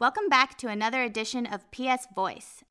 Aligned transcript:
Welcome 0.00 0.28
back 0.28 0.58
to 0.58 0.66
another 0.66 1.04
edition 1.04 1.46
of 1.46 1.70
PS 1.70 2.08
Voice. 2.16 2.64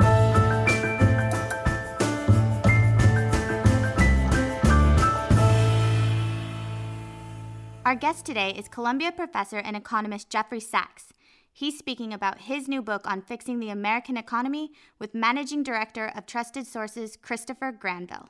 Our 7.85 7.95
guest 7.95 8.25
today 8.25 8.49
is 8.51 8.67
Columbia 8.67 9.13
professor 9.13 9.59
and 9.59 9.77
economist 9.77 10.29
Jeffrey 10.29 10.59
Sachs. 10.59 11.13
He's 11.53 11.77
speaking 11.77 12.13
about 12.13 12.41
his 12.41 12.67
new 12.67 12.81
book 12.81 13.09
on 13.09 13.21
fixing 13.21 13.61
the 13.61 13.69
American 13.69 14.17
economy 14.17 14.73
with 14.99 15.15
managing 15.15 15.63
director 15.63 16.11
of 16.13 16.25
Trusted 16.25 16.67
Sources 16.67 17.15
Christopher 17.15 17.71
Granville. 17.71 18.27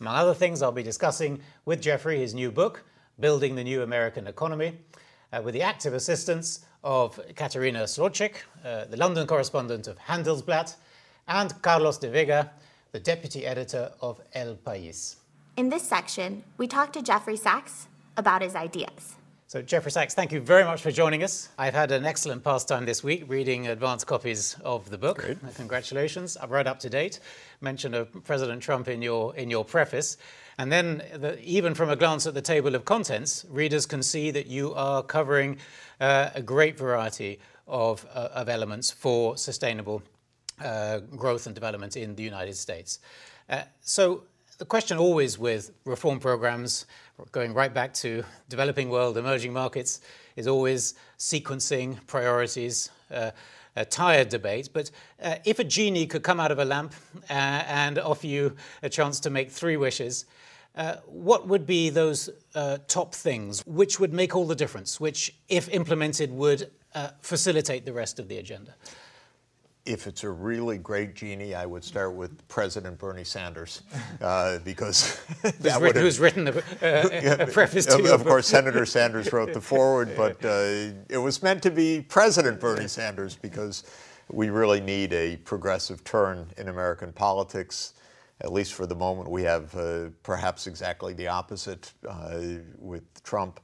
Among 0.00 0.16
other 0.16 0.32
things, 0.32 0.62
I'll 0.62 0.72
be 0.72 0.82
discussing 0.82 1.42
with 1.66 1.82
Jeffrey 1.82 2.20
his 2.20 2.32
new 2.32 2.50
book, 2.50 2.82
Building 3.20 3.56
the 3.56 3.64
New 3.64 3.82
American 3.82 4.26
Economy, 4.26 4.78
uh, 5.34 5.42
with 5.44 5.52
the 5.52 5.62
active 5.62 5.92
assistance 5.92 6.64
of 6.86 7.20
Katerina 7.34 7.82
Słodczyk, 7.82 8.44
uh, 8.64 8.84
the 8.84 8.96
London 8.96 9.26
correspondent 9.26 9.88
of 9.88 9.98
Handelsblatt, 9.98 10.76
and 11.26 11.60
Carlos 11.60 11.98
de 11.98 12.08
Vega, 12.08 12.52
the 12.92 13.00
deputy 13.00 13.44
editor 13.44 13.90
of 14.00 14.20
El 14.32 14.54
País. 14.54 15.16
In 15.56 15.68
this 15.68 15.82
section, 15.82 16.44
we 16.56 16.68
talk 16.68 16.92
to 16.92 17.02
Jeffrey 17.02 17.36
Sachs 17.36 17.88
about 18.16 18.40
his 18.40 18.54
ideas. 18.54 19.15
So, 19.48 19.62
Jeffrey 19.62 19.92
Sachs, 19.92 20.12
thank 20.12 20.32
you 20.32 20.40
very 20.40 20.64
much 20.64 20.82
for 20.82 20.90
joining 20.90 21.22
us. 21.22 21.50
I've 21.56 21.72
had 21.72 21.92
an 21.92 22.04
excellent 22.04 22.42
pastime 22.42 22.84
this 22.84 23.04
week 23.04 23.26
reading 23.28 23.68
advanced 23.68 24.04
copies 24.04 24.56
of 24.64 24.90
the 24.90 24.98
book. 24.98 25.18
Great. 25.18 25.38
Congratulations. 25.54 26.36
I'm 26.42 26.50
right 26.50 26.66
up 26.66 26.80
to 26.80 26.90
date. 26.90 27.20
Mention 27.60 27.94
of 27.94 28.24
President 28.24 28.60
Trump 28.60 28.88
in 28.88 29.02
your, 29.02 29.36
in 29.36 29.48
your 29.48 29.64
preface. 29.64 30.16
And 30.58 30.72
then, 30.72 31.00
the, 31.14 31.38
even 31.44 31.74
from 31.74 31.90
a 31.90 31.94
glance 31.94 32.26
at 32.26 32.34
the 32.34 32.42
table 32.42 32.74
of 32.74 32.84
contents, 32.84 33.46
readers 33.48 33.86
can 33.86 34.02
see 34.02 34.32
that 34.32 34.48
you 34.48 34.74
are 34.74 35.00
covering 35.00 35.58
uh, 36.00 36.30
a 36.34 36.42
great 36.42 36.76
variety 36.76 37.38
of, 37.68 38.04
uh, 38.12 38.30
of 38.34 38.48
elements 38.48 38.90
for 38.90 39.36
sustainable 39.36 40.02
uh, 40.60 40.98
growth 40.98 41.46
and 41.46 41.54
development 41.54 41.96
in 41.96 42.16
the 42.16 42.24
United 42.24 42.56
States. 42.56 42.98
Uh, 43.48 43.62
so, 43.80 44.24
the 44.58 44.64
question 44.64 44.96
always 44.96 45.38
with 45.38 45.72
reform 45.84 46.18
programs, 46.18 46.86
going 47.32 47.52
right 47.52 47.72
back 47.72 47.92
to 47.94 48.24
developing 48.48 48.88
world, 48.88 49.18
emerging 49.18 49.52
markets, 49.52 50.00
is 50.36 50.46
always 50.46 50.94
sequencing, 51.18 51.98
priorities, 52.06 52.90
uh, 53.10 53.30
a 53.76 53.84
tired 53.84 54.30
debate. 54.30 54.70
But 54.72 54.90
uh, 55.22 55.36
if 55.44 55.58
a 55.58 55.64
genie 55.64 56.06
could 56.06 56.22
come 56.22 56.40
out 56.40 56.50
of 56.50 56.58
a 56.58 56.64
lamp 56.64 56.94
uh, 57.28 57.32
and 57.32 57.98
offer 57.98 58.26
you 58.26 58.56
a 58.82 58.88
chance 58.88 59.20
to 59.20 59.30
make 59.30 59.50
three 59.50 59.76
wishes, 59.76 60.24
uh, 60.74 60.96
what 61.06 61.46
would 61.46 61.66
be 61.66 61.90
those 61.90 62.30
uh, 62.54 62.78
top 62.88 63.14
things 63.14 63.62
which 63.66 64.00
would 64.00 64.14
make 64.14 64.34
all 64.34 64.46
the 64.46 64.54
difference, 64.54 64.98
which, 64.98 65.34
if 65.48 65.68
implemented, 65.68 66.30
would 66.32 66.70
uh, 66.94 67.08
facilitate 67.20 67.84
the 67.84 67.92
rest 67.92 68.18
of 68.18 68.28
the 68.28 68.38
agenda? 68.38 68.74
If 69.86 70.06
it's 70.06 70.24
a 70.24 70.30
really 70.30 70.78
great 70.78 71.14
genie, 71.14 71.54
I 71.54 71.64
would 71.64 71.84
start 71.84 72.14
with 72.14 72.46
President 72.48 72.98
Bernie 72.98 73.24
Sanders, 73.24 73.82
uh, 74.20 74.58
because 74.58 75.20
who's, 75.42 75.80
written, 75.80 76.02
who's 76.02 76.20
written 76.20 76.48
a, 76.48 76.50
uh, 76.50 77.36
a 77.44 77.46
preface 77.52 77.86
to 77.86 77.98
Of, 77.98 78.20
of 78.20 78.26
course, 78.26 78.46
Senator 78.46 78.84
Sanders 78.84 79.32
wrote 79.32 79.52
the 79.52 79.60
foreword, 79.60 80.16
but 80.16 80.44
uh, 80.44 80.92
it 81.08 81.20
was 81.22 81.42
meant 81.42 81.62
to 81.62 81.70
be 81.70 82.04
President 82.08 82.60
Bernie 82.60 82.88
Sanders 82.88 83.36
because 83.36 83.84
we 84.30 84.50
really 84.50 84.80
need 84.80 85.12
a 85.12 85.36
progressive 85.36 86.02
turn 86.02 86.46
in 86.58 86.68
American 86.68 87.12
politics. 87.12 87.94
At 88.40 88.52
least 88.52 88.74
for 88.74 88.86
the 88.86 88.96
moment, 88.96 89.30
we 89.30 89.44
have 89.44 89.74
uh, 89.76 90.08
perhaps 90.22 90.66
exactly 90.66 91.14
the 91.14 91.28
opposite 91.28 91.92
uh, 92.06 92.40
with 92.78 93.22
Trump. 93.22 93.60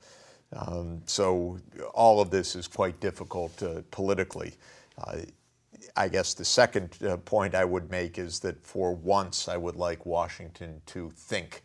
Um, 0.55 1.03
so 1.07 1.59
all 1.95 2.21
of 2.21 2.31
this 2.31 2.55
is 2.55 2.69
quite 2.69 3.01
difficult 3.01 3.61
uh, 3.63 3.83
politically. 3.91 4.55
I 5.97 6.09
guess 6.09 6.35
the 6.35 6.45
second 6.45 6.97
uh, 7.07 7.17
point 7.19 7.55
I 7.55 7.65
would 7.65 7.91
make 7.91 8.19
is 8.19 8.41
that 8.41 8.65
for 8.65 8.95
once 8.95 9.49
I 9.49 9.57
would 9.57 9.77
like 9.77 10.07
Washington 10.07 10.81
to 10.87 11.11
think. 11.11 11.63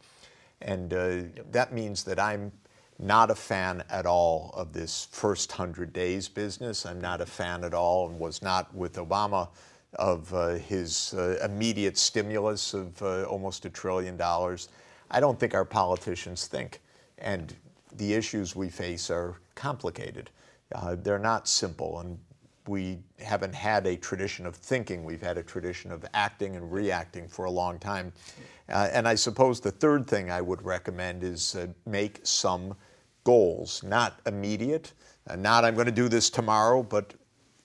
And 0.62 0.94
uh, 0.94 1.08
yep. 1.08 1.52
that 1.52 1.74
means 1.74 2.04
that 2.04 2.20
I'm 2.20 2.52
not 3.00 3.30
a 3.30 3.36
fan 3.36 3.84
at 3.90 4.06
all 4.06 4.54
of 4.56 4.74
this 4.74 5.08
first 5.12 5.52
100 5.52 5.94
days 5.94 6.28
business. 6.28 6.86
I'm 6.86 7.00
not 7.00 7.22
a 7.22 7.26
fan 7.26 7.64
at 7.64 7.74
all 7.74 8.10
and 8.10 8.20
was 8.20 8.42
not 8.42 8.74
with 8.74 8.96
Obama 8.96 9.50
of 9.94 10.34
uh, 10.34 10.56
his 10.56 11.14
uh, 11.14 11.40
immediate 11.44 11.98
stimulus 11.98 12.74
of 12.74 13.02
uh, 13.02 13.24
almost 13.24 13.66
a 13.66 13.70
trillion 13.70 14.18
dollars. 14.18 14.70
I 15.10 15.20
don't 15.20 15.40
think 15.40 15.54
our 15.54 15.66
politicians 15.66 16.48
think. 16.48 16.82
And 17.20 17.56
the 17.96 18.14
issues 18.14 18.56
we 18.56 18.70
face 18.70 19.10
are 19.10 19.36
complicated. 19.56 20.30
Uh, 20.74 20.96
they're 20.96 21.20
not 21.20 21.48
simple. 21.48 22.00
And 22.00 22.20
we 22.68 23.00
haven't 23.20 23.56
had 23.56 23.88
a 23.88 23.96
tradition 23.98 24.46
of 24.46 24.56
thinking. 24.56 25.04
We've 25.04 25.22
had 25.22 25.38
a 25.38 25.44
tradition 25.44 25.92
of 25.92 26.06
acting 26.14 26.56
and 26.56 26.72
reacting 26.72 27.28
for 27.28 27.46
a 27.46 27.52
long 27.52 27.80
time. 27.80 28.14
Uh, 28.70 28.90
and 28.92 29.08
I 29.08 29.16
suppose 29.16 29.60
the 29.60 29.72
third 29.72 30.08
thing 30.08 30.30
I 30.32 30.42
would 30.42 30.62
recommend 30.64 31.24
is 31.24 31.56
uh, 31.56 31.68
make 31.86 32.20
some 32.24 32.76
goals, 33.24 33.84
not 33.84 34.20
immediate, 34.26 34.94
uh, 35.30 35.36
not 35.36 35.66
I'm 35.66 35.74
going 35.74 35.86
to 35.86 35.92
do 35.92 36.10
this 36.10 36.30
tomorrow, 36.30 36.84
but 36.84 37.14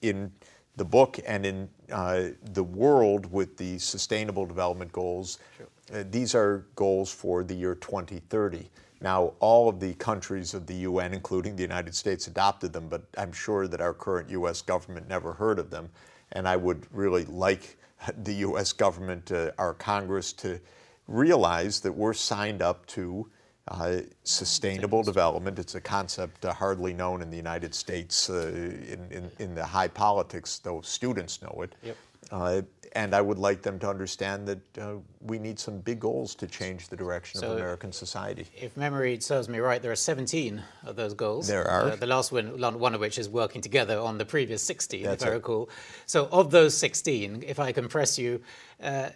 in 0.01 0.31
the 0.75 0.85
book 0.85 1.19
and 1.25 1.45
in 1.45 1.69
uh, 1.91 2.29
the 2.53 2.63
world 2.63 3.31
with 3.31 3.57
the 3.57 3.77
Sustainable 3.77 4.45
Development 4.45 4.91
Goals, 4.91 5.39
sure. 5.57 5.67
Uh, 5.93 6.03
these 6.09 6.33
are 6.33 6.65
goals 6.75 7.11
for 7.11 7.43
the 7.43 7.53
year 7.53 7.75
2030. 7.75 8.69
Now, 9.03 9.33
all 9.41 9.67
of 9.67 9.81
the 9.81 9.93
countries 9.95 10.53
of 10.53 10.65
the 10.65 10.75
UN, 10.75 11.13
including 11.13 11.57
the 11.57 11.61
United 11.61 11.93
States, 11.93 12.27
adopted 12.27 12.71
them, 12.71 12.87
but 12.87 13.03
I'm 13.17 13.33
sure 13.33 13.67
that 13.67 13.81
our 13.81 13.93
current 13.93 14.29
US 14.29 14.61
government 14.61 15.09
never 15.09 15.33
heard 15.33 15.59
of 15.59 15.69
them. 15.69 15.89
And 16.31 16.47
I 16.47 16.55
would 16.55 16.87
really 16.91 17.25
like 17.25 17.77
the 18.23 18.33
US 18.35 18.71
government, 18.71 19.31
uh, 19.31 19.51
our 19.57 19.73
Congress, 19.73 20.31
to 20.33 20.59
realize 21.07 21.81
that 21.81 21.91
we're 21.91 22.13
signed 22.13 22.61
up 22.61 22.85
to 22.87 23.29
uh, 23.67 23.97
sustainable 24.23 25.03
development. 25.03 25.59
It's 25.59 25.75
a 25.75 25.81
concept 25.81 26.45
uh, 26.45 26.53
hardly 26.53 26.93
known 26.93 27.21
in 27.21 27.29
the 27.29 27.37
United 27.37 27.75
States 27.75 28.29
uh, 28.29 28.51
in, 28.53 29.07
in, 29.11 29.31
in, 29.39 29.55
the 29.55 29.65
high 29.65 29.87
politics, 29.87 30.59
though 30.59 30.81
students 30.81 31.41
know 31.41 31.61
it. 31.61 31.75
Yep. 31.83 31.97
Uh, 32.33 32.63
and 32.95 33.13
I 33.15 33.21
would 33.21 33.37
like 33.37 33.61
them 33.61 33.79
to 33.79 33.89
understand 33.89 34.47
that 34.47 34.77
uh, 34.77 34.93
we 35.21 35.39
need 35.39 35.59
some 35.59 35.79
big 35.79 35.99
goals 35.99 36.35
to 36.35 36.47
change 36.47 36.89
the 36.89 36.95
direction 36.95 37.39
so 37.39 37.51
of 37.51 37.57
American 37.57 37.91
society. 37.91 38.45
If 38.59 38.75
memory 38.77 39.19
serves 39.19 39.49
me 39.49 39.59
right, 39.59 39.81
there 39.81 39.91
are 39.91 39.95
17 39.95 40.61
of 40.85 40.95
those 40.95 41.13
goals. 41.13 41.47
There 41.47 41.67
are. 41.67 41.91
Uh, 41.91 41.95
the 41.95 42.07
last 42.07 42.31
one, 42.31 42.59
one 42.79 42.93
of 42.93 43.01
which 43.01 43.17
is 43.17 43.29
working 43.29 43.61
together 43.61 43.99
on 43.99 44.17
the 44.17 44.25
previous 44.25 44.61
16, 44.63 45.03
That's 45.03 45.23
if 45.23 45.29
I 45.29 45.33
recall. 45.33 45.69
So, 46.05 46.27
of 46.31 46.51
those 46.51 46.75
16, 46.77 47.43
if 47.47 47.59
I 47.59 47.71
can 47.71 47.87
press 47.87 48.17
you, 48.17 48.41
uh, 48.81 49.09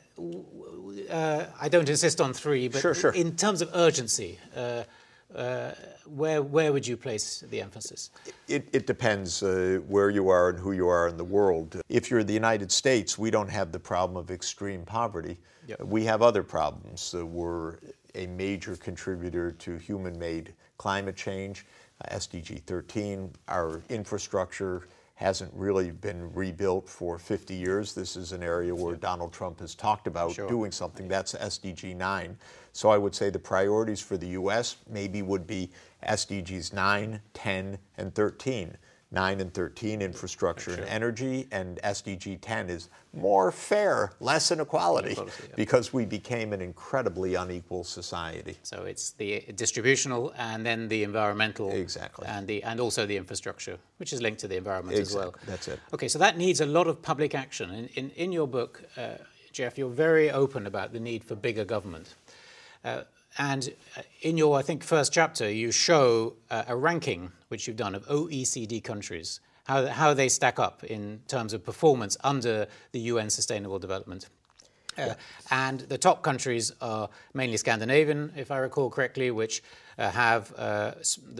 uh 1.09 1.45
I 1.59 1.69
don't 1.69 1.89
insist 1.89 2.21
on 2.21 2.33
three, 2.33 2.67
but 2.67 2.81
sure, 2.81 2.95
sure. 2.95 3.11
in 3.11 3.35
terms 3.35 3.61
of 3.61 3.69
urgency, 3.73 4.39
uh, 5.35 5.71
where, 6.05 6.41
where 6.41 6.71
would 6.71 6.87
you 6.87 6.97
place 6.97 7.43
the 7.49 7.61
emphasis? 7.61 8.11
It, 8.47 8.67
it 8.71 8.87
depends 8.87 9.43
uh, 9.43 9.81
where 9.87 10.09
you 10.09 10.29
are 10.29 10.49
and 10.49 10.59
who 10.59 10.71
you 10.71 10.87
are 10.87 11.07
in 11.07 11.17
the 11.17 11.23
world. 11.23 11.81
If 11.89 12.09
you're 12.09 12.23
the 12.23 12.33
United 12.33 12.71
States, 12.71 13.17
we 13.17 13.29
don't 13.29 13.49
have 13.49 13.71
the 13.71 13.79
problem 13.79 14.17
of 14.17 14.31
extreme 14.31 14.83
poverty. 14.83 15.37
Yep. 15.67 15.83
We 15.83 16.05
have 16.05 16.21
other 16.21 16.43
problems. 16.43 17.13
Uh, 17.13 17.25
we're 17.25 17.77
a 18.15 18.27
major 18.27 18.75
contributor 18.77 19.51
to 19.51 19.75
human 19.77 20.17
made 20.17 20.53
climate 20.77 21.15
change, 21.15 21.65
uh, 22.01 22.15
SDG 22.15 22.61
13, 22.63 23.31
our 23.49 23.81
infrastructure 23.89 24.87
hasn't 25.17 25.51
really 25.55 25.89
been 25.89 26.31
rebuilt 26.35 26.87
for 26.87 27.17
50 27.17 27.55
years. 27.55 27.95
This 27.95 28.15
is 28.15 28.33
an 28.33 28.43
area 28.43 28.73
where 28.73 28.95
Donald 28.95 29.33
Trump 29.33 29.59
has 29.61 29.73
talked 29.73 30.05
about 30.05 30.33
sure. 30.33 30.47
doing 30.47 30.71
something. 30.71 31.07
That's 31.07 31.33
SDG 31.33 31.95
9. 31.95 32.37
So 32.71 32.89
I 32.89 32.99
would 32.99 33.15
say 33.15 33.31
the 33.31 33.39
priorities 33.39 33.99
for 33.99 34.15
the 34.15 34.27
U.S. 34.27 34.77
maybe 34.87 35.23
would 35.23 35.47
be 35.47 35.71
SDGs 36.07 36.71
9, 36.71 37.19
10, 37.33 37.79
and 37.97 38.13
13. 38.13 38.77
9 39.11 39.39
and 39.39 39.53
13 39.53 40.01
infrastructure 40.01 40.71
sure. 40.71 40.81
and 40.81 40.89
energy, 40.89 41.47
and 41.51 41.79
SDG 41.83 42.39
10 42.41 42.69
is 42.69 42.89
more 43.13 43.51
fair, 43.53 44.11
less 44.19 44.51
inequality, 44.51 45.15
yeah. 45.17 45.25
because 45.55 45.93
we 45.93 46.05
became 46.05 46.51
an 46.51 46.61
incredibly 46.61 47.35
unequal 47.35 47.85
society. 47.85 48.57
So 48.63 48.83
it's 48.83 49.11
the 49.11 49.45
distributional 49.55 50.33
and 50.37 50.65
then 50.65 50.89
the 50.89 51.03
environmental. 51.03 51.71
Exactly. 51.71 52.27
And, 52.27 52.45
the, 52.47 52.61
and 52.63 52.81
also 52.81 53.05
the 53.05 53.15
infrastructure, 53.15 53.77
which 53.95 54.11
is 54.11 54.21
linked 54.21 54.41
to 54.41 54.47
the 54.49 54.57
environment 54.57 54.97
exactly. 54.97 55.19
as 55.21 55.25
well. 55.25 55.35
That's 55.45 55.67
it. 55.69 55.79
Okay, 55.93 56.09
so 56.09 56.19
that 56.19 56.37
needs 56.37 56.59
a 56.59 56.65
lot 56.65 56.87
of 56.87 57.01
public 57.01 57.33
action. 57.33 57.71
In, 57.71 57.87
in, 57.95 58.09
in 58.11 58.31
your 58.33 58.47
book, 58.47 58.83
uh, 58.97 59.11
Jeff, 59.53 59.77
you're 59.77 59.89
very 59.89 60.29
open 60.31 60.67
about 60.67 60.91
the 60.91 60.99
need 60.99 61.23
for 61.23 61.35
bigger 61.35 61.63
government. 61.63 62.13
Uh, 62.83 63.03
and 63.37 63.69
uh, 63.95 64.01
in 64.21 64.37
your, 64.37 64.57
I 64.57 64.61
think, 64.61 64.83
first 64.83 65.13
chapter, 65.13 65.49
you 65.49 65.71
show 65.71 66.35
uh, 66.49 66.63
a 66.67 66.75
ranking 66.75 67.31
which 67.49 67.67
you've 67.67 67.77
done 67.77 67.95
of 67.95 68.05
OECD 68.07 68.83
countries, 68.83 69.39
how, 69.65 69.85
how 69.87 70.13
they 70.13 70.29
stack 70.29 70.59
up 70.59 70.83
in 70.83 71.21
terms 71.27 71.53
of 71.53 71.63
performance 71.63 72.17
under 72.23 72.67
the 72.91 72.99
UN 72.99 73.29
Sustainable 73.29 73.79
Development. 73.79 74.27
Uh, 74.97 75.13
and 75.51 75.81
the 75.81 75.97
top 75.97 76.23
countries 76.23 76.71
are 76.81 77.09
mainly 77.33 77.57
Scandinavian, 77.57 78.33
if 78.35 78.49
I 78.49 78.57
recall 78.57 78.89
correctly, 78.89 79.29
which 79.29 79.61
uh, 79.97 80.09
have 80.09 80.53
uh, 80.57 80.93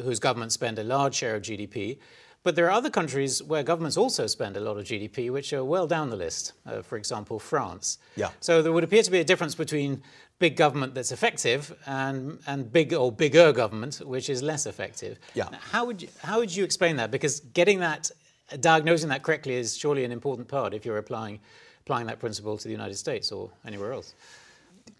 whose 0.04 0.19
governments 0.19 0.54
spend 0.54 0.78
a 0.80 0.83
large 0.83 1.16
share 1.16 1.36
of 1.36 1.42
GDP. 1.42 1.98
But 2.47 2.55
there 2.55 2.67
are 2.67 2.71
other 2.71 2.89
countries 2.89 3.44
where 3.44 3.61
governments 3.61 3.97
also 3.97 4.25
spend 4.25 4.55
a 4.55 4.61
lot 4.61 4.77
of 4.77 4.85
GDP, 4.85 5.29
which 5.29 5.51
are 5.51 5.65
well 5.65 5.85
down 5.85 6.09
the 6.09 6.15
list. 6.15 6.53
Uh, 6.65 6.81
for 6.81 6.95
example, 6.95 7.39
France. 7.39 7.97
Yeah. 8.15 8.29
So 8.39 8.61
there 8.61 8.71
would 8.71 8.85
appear 8.85 9.03
to 9.03 9.11
be 9.11 9.19
a 9.19 9.23
difference 9.25 9.53
between 9.53 10.01
big 10.39 10.55
government 10.55 10.95
that's 10.95 11.11
effective 11.11 11.75
and, 11.85 12.39
and 12.47 12.71
big 12.71 12.94
or 12.94 13.11
bigger 13.11 13.51
government 13.51 13.97
which 13.97 14.29
is 14.29 14.41
less 14.41 14.65
effective. 14.65 15.19
Yeah. 15.33 15.49
How 15.59 15.83
would 15.88 16.03
you, 16.03 16.07
how 16.23 16.39
would 16.39 16.55
you 16.55 16.63
explain 16.63 16.95
that? 16.95 17.11
Because 17.11 17.41
getting 17.41 17.79
that, 17.81 18.11
diagnosing 18.61 19.09
that 19.09 19.23
correctly 19.23 19.55
is 19.55 19.75
surely 19.75 20.05
an 20.05 20.13
important 20.13 20.47
part 20.47 20.73
if 20.73 20.85
you're 20.85 20.99
applying 20.99 21.41
applying 21.81 22.07
that 22.07 22.19
principle 22.19 22.57
to 22.57 22.63
the 22.63 22.73
United 22.73 22.95
States 22.95 23.29
or 23.29 23.49
anywhere 23.65 23.91
else. 23.91 24.13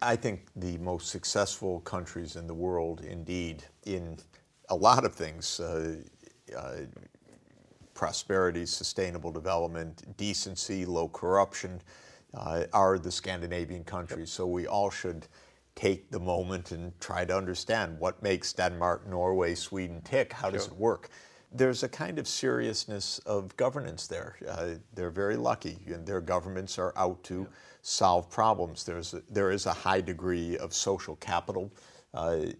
I 0.02 0.16
think 0.16 0.48
the 0.54 0.76
most 0.76 1.08
successful 1.08 1.80
countries 1.80 2.36
in 2.36 2.46
the 2.46 2.52
world, 2.52 3.00
indeed, 3.00 3.64
in 3.86 4.18
a 4.68 4.76
lot 4.76 5.06
of 5.06 5.14
things. 5.14 5.60
Uh, 5.60 5.96
uh, 6.56 6.76
prosperity, 7.98 8.64
sustainable 8.64 9.32
development, 9.32 10.16
decency, 10.16 10.86
low 10.86 11.08
corruption 11.08 11.82
uh, 12.32 12.62
are 12.72 12.96
the 12.96 13.10
Scandinavian 13.10 13.82
countries. 13.82 14.30
So 14.30 14.46
we 14.46 14.68
all 14.68 14.88
should 14.88 15.26
take 15.74 16.08
the 16.08 16.20
moment 16.20 16.70
and 16.70 16.92
try 17.00 17.24
to 17.24 17.36
understand 17.36 17.98
what 17.98 18.22
makes 18.22 18.52
Denmark, 18.52 19.08
Norway, 19.08 19.56
Sweden 19.56 20.00
tick. 20.02 20.32
How 20.32 20.48
does 20.48 20.68
it 20.68 20.76
work? 20.76 21.08
There's 21.50 21.82
a 21.82 21.88
kind 21.88 22.20
of 22.20 22.28
seriousness 22.28 23.18
of 23.26 23.56
governance 23.56 24.06
there. 24.06 24.36
Uh, 24.48 24.74
they're 24.94 25.10
very 25.10 25.36
lucky, 25.36 25.78
and 25.86 26.06
their 26.06 26.20
governments 26.20 26.78
are 26.78 26.92
out 26.96 27.24
to 27.24 27.40
yep. 27.40 27.52
solve 27.82 28.30
problems. 28.30 28.84
There's 28.84 29.14
a, 29.14 29.22
there 29.28 29.50
is 29.50 29.66
a 29.66 29.72
high 29.72 30.02
degree 30.02 30.56
of 30.58 30.72
social 30.72 31.16
capital. 31.16 31.72
Uh, 32.14 32.52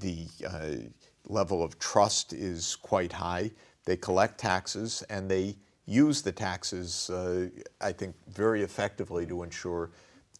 the 0.00 0.26
uh, 0.44 0.90
level 1.24 1.62
of 1.62 1.78
trust 1.78 2.32
is 2.32 2.74
quite 2.74 3.12
high. 3.12 3.52
They 3.88 3.96
collect 3.96 4.36
taxes 4.36 5.02
and 5.08 5.30
they 5.30 5.56
use 5.86 6.20
the 6.20 6.30
taxes, 6.30 7.08
uh, 7.08 7.48
I 7.80 7.90
think, 7.90 8.14
very 8.28 8.62
effectively 8.62 9.24
to 9.24 9.42
ensure 9.42 9.92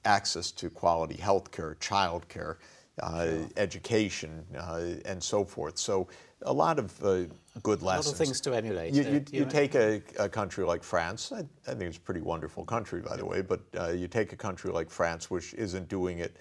access 0.05 0.50
to 0.53 0.69
quality 0.69 1.17
health 1.17 1.50
care, 1.50 1.75
child 1.81 2.29
care, 2.29 2.59
uh, 3.03 3.29
education, 3.56 4.45
uh, 4.55 4.83
and 5.06 5.23
so 5.23 5.47
forth. 5.47 5.79
So, 5.79 6.09
a 6.43 6.53
lot 6.53 6.79
of 6.79 7.03
uh, 7.03 7.25
good 7.62 7.81
lessons. 7.81 8.06
A 8.06 8.11
lot 8.11 8.12
of 8.12 8.17
things 8.19 8.41
to 8.43 8.53
emulate. 8.53 8.93
You, 8.93 9.03
you, 9.05 9.25
you 9.33 9.45
take 9.47 9.75
a, 9.75 10.03
a, 10.19 10.29
country 10.29 10.67
like 10.67 10.85
France, 10.85 11.33
I, 11.33 11.39
I, 11.67 11.75
think 11.75 11.85
it's 11.85 11.97
a 11.97 12.00
pretty 12.00 12.21
wonderful 12.21 12.67
country, 12.67 13.00
by 13.00 13.17
the 13.17 13.25
way, 13.25 13.41
but 13.41 13.61
uh, 13.81 13.89
you 13.89 14.09
take 14.09 14.35
a 14.35 14.37
country 14.37 14.71
like 14.71 14.91
France, 14.91 15.31
which 15.31 15.55
isn't 15.55 15.89
doing 15.89 16.19
it 16.19 16.37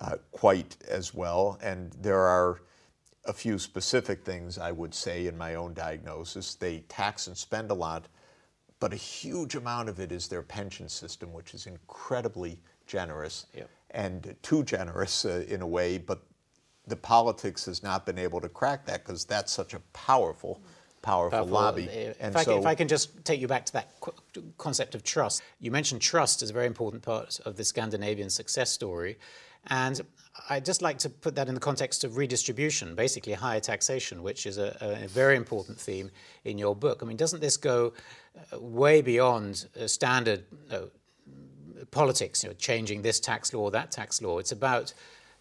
uh, 0.00 0.16
quite 0.32 0.76
as 0.88 1.14
well, 1.14 1.56
and 1.62 1.92
there 2.00 2.20
are 2.20 2.62
a 3.28 3.32
few 3.32 3.58
specific 3.58 4.24
things 4.24 4.58
I 4.58 4.72
would 4.72 4.94
say 4.94 5.26
in 5.26 5.36
my 5.36 5.54
own 5.54 5.74
diagnosis. 5.74 6.54
They 6.54 6.80
tax 6.88 7.26
and 7.26 7.36
spend 7.36 7.70
a 7.70 7.74
lot, 7.74 8.06
but 8.80 8.92
a 8.92 8.96
huge 8.96 9.54
amount 9.54 9.88
of 9.88 10.00
it 10.00 10.10
is 10.10 10.28
their 10.28 10.42
pension 10.42 10.88
system, 10.88 11.32
which 11.32 11.54
is 11.54 11.66
incredibly 11.66 12.58
generous 12.86 13.46
yep. 13.54 13.68
and 13.90 14.34
too 14.42 14.64
generous 14.64 15.24
uh, 15.24 15.44
in 15.48 15.60
a 15.60 15.66
way, 15.66 15.98
but 15.98 16.22
the 16.86 16.96
politics 16.96 17.66
has 17.66 17.82
not 17.82 18.06
been 18.06 18.18
able 18.18 18.40
to 18.40 18.48
crack 18.48 18.86
that 18.86 19.04
because 19.04 19.26
that's 19.26 19.52
such 19.52 19.74
a 19.74 19.80
powerful, 19.92 20.60
powerful, 21.02 21.38
powerful 21.38 21.52
lobby. 21.52 21.84
If, 21.84 22.16
and 22.18 22.34
I, 22.34 22.42
so, 22.44 22.58
if 22.58 22.64
I 22.64 22.74
can 22.74 22.88
just 22.88 23.24
take 23.26 23.40
you 23.42 23.46
back 23.46 23.66
to 23.66 23.72
that 23.74 23.90
concept 24.56 24.94
of 24.94 25.04
trust, 25.04 25.42
you 25.60 25.70
mentioned 25.70 26.00
trust 26.00 26.42
as 26.42 26.48
a 26.48 26.52
very 26.54 26.66
important 26.66 27.02
part 27.02 27.40
of 27.44 27.56
the 27.56 27.64
Scandinavian 27.64 28.30
success 28.30 28.70
story. 28.70 29.18
And 29.66 30.00
I'd 30.50 30.64
just 30.64 30.82
like 30.82 30.98
to 30.98 31.10
put 31.10 31.34
that 31.34 31.48
in 31.48 31.54
the 31.54 31.60
context 31.60 32.04
of 32.04 32.16
redistribution, 32.16 32.94
basically 32.94 33.32
higher 33.32 33.60
taxation, 33.60 34.22
which 34.22 34.46
is 34.46 34.58
a, 34.58 34.76
a 34.80 35.08
very 35.08 35.36
important 35.36 35.78
theme 35.78 36.10
in 36.44 36.58
your 36.58 36.74
book. 36.74 37.00
I 37.02 37.06
mean, 37.06 37.16
doesn't 37.16 37.40
this 37.40 37.56
go 37.56 37.92
uh, 38.52 38.60
way 38.60 39.02
beyond 39.02 39.66
standard 39.86 40.44
uh, 40.70 40.86
politics, 41.90 42.42
you 42.42 42.50
know, 42.50 42.54
changing 42.54 43.02
this 43.02 43.20
tax 43.20 43.52
law, 43.52 43.70
that 43.70 43.90
tax 43.90 44.22
law? 44.22 44.38
It's 44.38 44.52
about 44.52 44.94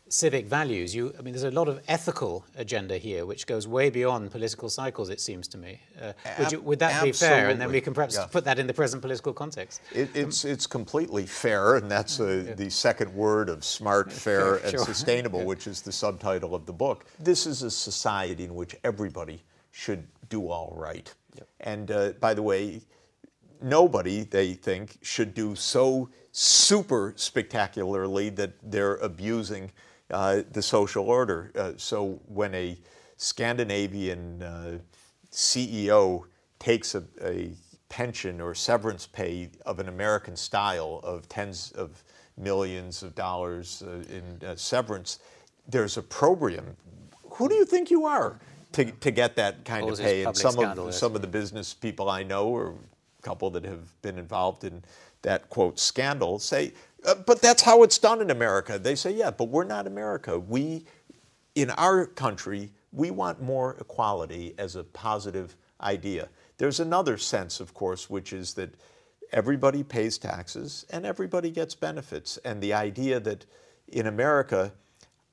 civic 0.10 0.46
values. 0.46 0.96
You, 0.96 1.14
I 1.18 1.22
mean, 1.22 1.34
there's 1.34 1.44
a 1.44 1.52
lot 1.52 1.68
of 1.68 1.82
ethical 1.88 2.46
agenda 2.56 2.98
here, 2.98 3.26
which 3.26 3.48
goes 3.48 3.68
way 3.68 3.90
beyond 3.90 4.32
political 4.32 4.70
cycles. 4.70 5.10
It 5.10 5.20
seems 5.20 5.48
to 5.50 5.58
me. 5.58 5.80
Uh, 6.02 6.14
would, 6.40 6.52
you, 6.52 6.62
would, 6.62 6.80
that 6.80 6.92
Absolutely. 6.92 7.12
be 7.12 7.18
fair? 7.18 7.50
And 7.50 7.62
then 7.62 7.72
we 7.72 7.82
can 7.82 7.94
perhaps 7.94 8.16
yeah. 8.16 8.26
put 8.26 8.46
that 8.46 8.60
in 8.60 8.68
the 8.68 8.74
present 8.74 9.02
political 9.02 9.34
context. 9.34 9.82
It, 9.94 10.10
it's 10.16 10.46
it's 10.46 10.68
completely 10.68 11.26
fair, 11.26 11.76
and 11.76 11.90
that's 11.90 12.20
uh, 12.20 12.46
yeah. 12.48 12.54
the 12.54 12.70
second 12.70 13.14
word 13.14 13.50
of 13.50 13.64
smart, 13.64 14.12
fair, 14.28 14.56
and 14.56 14.80
sustainable, 14.80 15.40
yeah. 15.40 15.46
which 15.46 15.68
is 15.68 15.82
the 15.82 15.92
subtitle 15.92 16.56
of 16.56 16.66
the 16.66 16.74
book. 16.74 17.06
This 17.20 17.46
is 17.46 17.64
a 17.64 17.72
society 17.72 18.44
in 18.44 18.56
which 18.56 18.76
everybody 18.84 19.44
should 19.72 20.08
do 20.30 20.50
all 20.50 20.74
right. 20.76 21.14
And 21.60 21.92
uh, 21.92 22.14
by 22.20 22.34
the 22.34 22.42
way, 22.42 22.82
nobody 23.62 24.24
they 24.24 24.54
think 24.54 24.98
should 25.02 25.34
do 25.34 25.56
so 25.56 26.10
super 26.32 27.14
spectacularly 27.16 28.30
that 28.30 28.54
they're 28.64 28.98
abusing 28.98 29.72
uh, 30.12 30.42
the 30.52 30.62
social 30.62 31.06
order. 31.06 31.52
Uh, 31.56 31.74
so 31.78 32.20
when 32.28 32.54
a 32.56 32.78
Scandinavian 33.18 34.42
uh, 34.42 34.78
CEO 35.32 36.24
takes 36.60 36.96
a, 36.96 37.04
a, 37.22 37.52
pension 37.90 38.42
or 38.42 38.54
severance 38.54 39.08
pay 39.08 39.50
of 39.66 39.80
an 39.80 39.88
American 39.88 40.36
style 40.36 41.00
of 41.04 41.28
tens 41.30 41.72
of 41.72 42.04
millions 42.36 43.02
of 43.02 43.16
dollars 43.16 43.82
uh, 43.88 44.04
in 44.14 44.46
uh, 44.46 44.54
severance, 44.58 45.20
there's 45.70 45.96
a 45.96 46.02
program. 46.02 46.76
Who 47.32 47.48
do 47.48 47.56
you 47.56 47.64
think 47.64 47.90
you 47.90 48.06
are 48.06 48.40
to, 48.74 48.92
to 48.92 49.10
get 49.10 49.38
that 49.38 49.64
kind 49.64 49.90
of 49.90 49.98
pay? 49.98 50.26
And 50.26 50.36
some 50.36 50.60
of 50.60 50.94
some 50.94 51.16
of 51.16 51.22
the 51.22 51.28
business 51.28 51.74
people 51.74 52.10
I 52.10 52.24
know, 52.24 52.50
or 52.50 52.72
a 52.72 52.74
couple 53.28 53.50
that 53.52 53.66
have 53.66 54.02
been 54.02 54.18
involved 54.18 54.64
in 54.64 54.84
that 55.22 55.50
quote 55.50 55.80
scandal, 55.80 56.40
say 56.40 56.72
uh, 57.06 57.16
but 57.16 57.42
that's 57.42 57.62
how 57.62 57.84
it's 57.84 57.98
done 57.98 58.22
in 58.22 58.32
America. 58.32 58.80
They 58.80 58.96
say, 58.96 59.12
yeah, 59.12 59.32
but 59.32 59.46
we're 59.46 59.64
not 59.64 59.88
America. 59.88 60.40
We, 60.40 60.86
in 61.56 61.70
our 61.72 62.06
country, 62.06 62.72
we 62.92 63.12
want 63.12 63.42
more 63.42 63.78
equality 63.80 64.54
as 64.58 64.76
a 64.76 64.84
positive 64.84 65.56
idea. 65.82 66.30
There's 66.58 66.80
another 66.80 67.18
sense, 67.18 67.60
of 67.60 67.74
course, 67.74 68.10
which 68.10 68.34
is 68.34 68.56
that 68.56 68.74
everybody 69.32 69.84
pays 69.84 70.18
taxes 70.18 70.86
and 70.90 71.06
everybody 71.06 71.52
gets 71.52 71.76
benefits. 71.76 72.38
And 72.44 72.62
the 72.62 72.74
idea 72.74 73.20
that 73.20 73.46
in 73.88 74.08
America, 74.08 74.74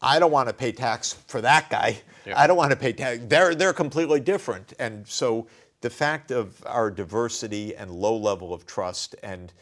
I 0.03 0.19
don't 0.19 0.31
want 0.31 0.49
to 0.49 0.55
pay 0.55 0.71
tax 0.71 1.15
for 1.27 1.41
that 1.41 1.71
guy. 1.71 1.99
Yeah. 2.27 2.39
I 2.39 2.47
don't 2.47 2.57
want 2.57 2.71
to 2.71 2.77
pay 2.77 2.93
tax. 2.93 3.21
They're, 3.27 3.55
they're 3.55 3.73
completely 3.73 4.21
different. 4.21 4.75
And 4.79 5.09
so 5.09 5.47
the 5.85 5.91
fact 5.91 6.31
of 6.31 6.65
our 6.65 6.91
diversity 6.91 7.77
and 7.77 7.91
low 7.91 8.17
level 8.17 8.55
of 8.55 8.65
trust 8.65 9.15
and 9.23 9.53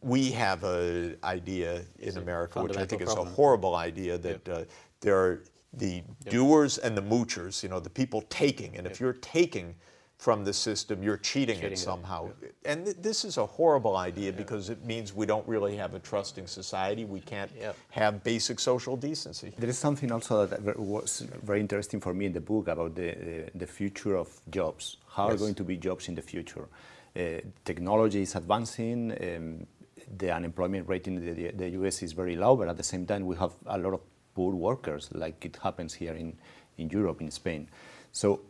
we 0.00 0.30
have 0.30 0.64
an 0.64 1.18
idea 1.24 1.82
in 1.98 2.16
America, 2.16 2.62
which 2.62 2.78
I 2.78 2.86
think 2.86 3.02
is 3.02 3.12
a 3.12 3.22
horrible 3.22 3.74
idea, 3.74 4.16
that 4.16 4.48
uh, 4.48 4.64
there 5.00 5.14
are 5.18 5.42
the 5.74 6.02
doers 6.30 6.78
and 6.78 6.96
the 6.96 7.02
moochers, 7.02 7.62
you 7.62 7.68
know, 7.68 7.80
the 7.80 7.90
people 7.90 8.22
taking. 8.30 8.78
And 8.78 8.86
if 8.86 8.98
you're 8.98 9.12
taking 9.12 9.74
from 10.22 10.44
the 10.44 10.52
system, 10.52 11.02
you're 11.02 11.16
cheating, 11.16 11.56
cheating 11.56 11.72
it 11.72 11.78
somehow. 11.78 12.30
It. 12.40 12.54
And 12.64 12.84
th- 12.84 12.98
this 13.02 13.24
is 13.24 13.38
a 13.38 13.46
horrible 13.58 13.96
idea 13.96 14.30
yeah. 14.30 14.42
because 14.42 14.70
it 14.70 14.84
means 14.84 15.12
we 15.12 15.26
don't 15.26 15.46
really 15.48 15.74
have 15.76 15.94
a 15.94 15.98
trusting 15.98 16.46
society. 16.46 17.04
We 17.04 17.18
can't 17.18 17.50
yeah. 17.58 17.72
have 17.90 18.22
basic 18.22 18.60
social 18.60 18.96
decency. 18.96 19.52
There 19.58 19.68
is 19.68 19.78
something 19.78 20.12
also 20.12 20.46
that 20.46 20.78
was 20.78 21.26
very 21.42 21.58
interesting 21.58 22.00
for 22.00 22.14
me 22.14 22.26
in 22.26 22.32
the 22.32 22.40
book 22.40 22.68
about 22.68 22.94
the, 22.94 23.08
the, 23.28 23.50
the 23.56 23.66
future 23.66 24.14
of 24.14 24.28
jobs. 24.48 24.98
How 25.08 25.26
yes. 25.26 25.34
are 25.34 25.38
going 25.38 25.56
to 25.56 25.64
be 25.64 25.76
jobs 25.76 26.06
in 26.06 26.14
the 26.14 26.22
future? 26.22 26.68
Uh, 27.16 27.40
technology 27.64 28.22
is 28.22 28.36
advancing. 28.36 29.10
Um, 29.10 29.66
the 30.18 30.30
unemployment 30.30 30.88
rate 30.88 31.08
in 31.08 31.16
the, 31.16 31.50
the 31.50 31.68
US 31.80 32.00
is 32.00 32.12
very 32.12 32.36
low, 32.36 32.54
but 32.54 32.68
at 32.68 32.76
the 32.76 32.84
same 32.84 33.06
time, 33.06 33.26
we 33.26 33.34
have 33.38 33.54
a 33.66 33.76
lot 33.76 33.92
of 33.94 34.00
poor 34.36 34.54
workers, 34.54 35.08
like 35.12 35.44
it 35.44 35.58
happens 35.60 35.92
here 35.94 36.14
in, 36.14 36.38
in 36.78 36.88
Europe, 36.90 37.20
in 37.20 37.30
Spain. 37.32 37.68
So 38.12 38.42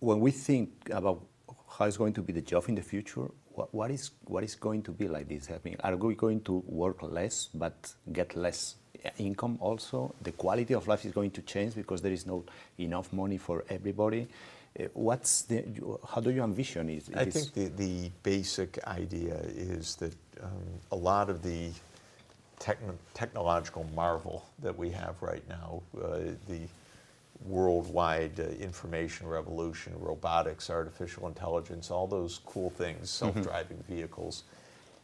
when 0.00 0.20
we 0.20 0.30
think 0.30 0.70
about 0.90 1.22
how 1.68 1.84
it's 1.86 1.96
going 1.96 2.12
to 2.14 2.22
be 2.22 2.32
the 2.32 2.40
job 2.40 2.64
in 2.68 2.74
the 2.74 2.82
future, 2.82 3.30
what, 3.50 3.72
what, 3.74 3.90
is, 3.90 4.10
what 4.24 4.44
is 4.44 4.54
going 4.54 4.82
to 4.82 4.92
be 4.92 5.08
like 5.08 5.28
this? 5.28 5.50
I 5.50 5.58
mean, 5.64 5.76
are 5.82 5.96
we 5.96 6.14
going 6.14 6.40
to 6.42 6.62
work 6.66 7.02
less 7.02 7.48
but 7.52 7.92
get 8.12 8.36
less 8.36 8.76
income 9.18 9.58
also? 9.60 10.14
The 10.22 10.32
quality 10.32 10.74
of 10.74 10.86
life 10.86 11.04
is 11.04 11.12
going 11.12 11.32
to 11.32 11.42
change 11.42 11.74
because 11.74 12.00
there 12.02 12.12
is 12.12 12.26
no 12.26 12.44
enough 12.78 13.12
money 13.12 13.38
for 13.38 13.64
everybody. 13.68 14.28
Uh, 14.78 14.84
what's 14.92 15.42
the, 15.42 15.64
how 16.08 16.20
do 16.20 16.30
you 16.30 16.44
envision 16.44 16.88
it? 16.88 17.04
I 17.16 17.24
think 17.24 17.52
the, 17.52 17.68
the 17.68 18.10
basic 18.22 18.78
idea 18.86 19.40
is 19.46 19.96
that 19.96 20.14
um, 20.40 20.50
a 20.92 20.96
lot 20.96 21.30
of 21.30 21.42
the 21.42 21.70
techn- 22.60 22.76
technological 23.14 23.84
marvel 23.94 24.46
that 24.60 24.76
we 24.76 24.90
have 24.90 25.20
right 25.20 25.42
now, 25.48 25.82
uh, 26.00 26.18
the 26.46 26.60
worldwide 27.44 28.40
uh, 28.40 28.44
information 28.60 29.26
revolution, 29.26 29.92
robotics, 29.98 30.70
artificial 30.70 31.26
intelligence, 31.26 31.90
all 31.90 32.06
those 32.06 32.40
cool 32.46 32.70
things, 32.70 33.10
self 33.10 33.40
driving 33.42 33.78
mm-hmm. 33.78 33.94
vehicles, 33.94 34.44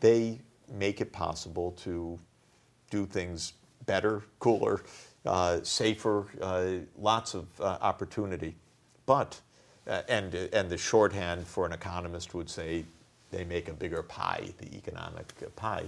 they 0.00 0.38
make 0.72 1.00
it 1.00 1.12
possible 1.12 1.72
to 1.72 2.18
do 2.90 3.06
things 3.06 3.54
better, 3.86 4.22
cooler, 4.38 4.82
uh, 5.26 5.60
safer, 5.62 6.26
uh, 6.40 6.84
lots 6.98 7.34
of 7.34 7.46
uh, 7.60 7.78
opportunity. 7.80 8.54
But 9.06 9.40
uh, 9.86 10.02
and, 10.08 10.34
and 10.34 10.70
the 10.70 10.78
shorthand 10.78 11.46
for 11.46 11.66
an 11.66 11.72
economist 11.72 12.34
would 12.34 12.48
say 12.48 12.84
they 13.30 13.44
make 13.44 13.68
a 13.68 13.72
bigger 13.72 14.02
pie, 14.02 14.48
the 14.58 14.74
economic 14.76 15.32
pie. 15.56 15.84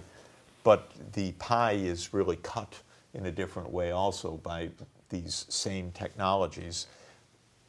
But 0.64 0.90
the 1.12 1.32
pie 1.32 1.72
is 1.72 2.12
really 2.12 2.36
cut 2.36 2.74
in 3.14 3.26
a 3.26 3.30
different 3.30 3.70
way 3.70 3.92
also 3.92 4.32
by 4.42 4.68
these 5.08 5.46
same 5.48 5.90
technologies. 5.92 6.86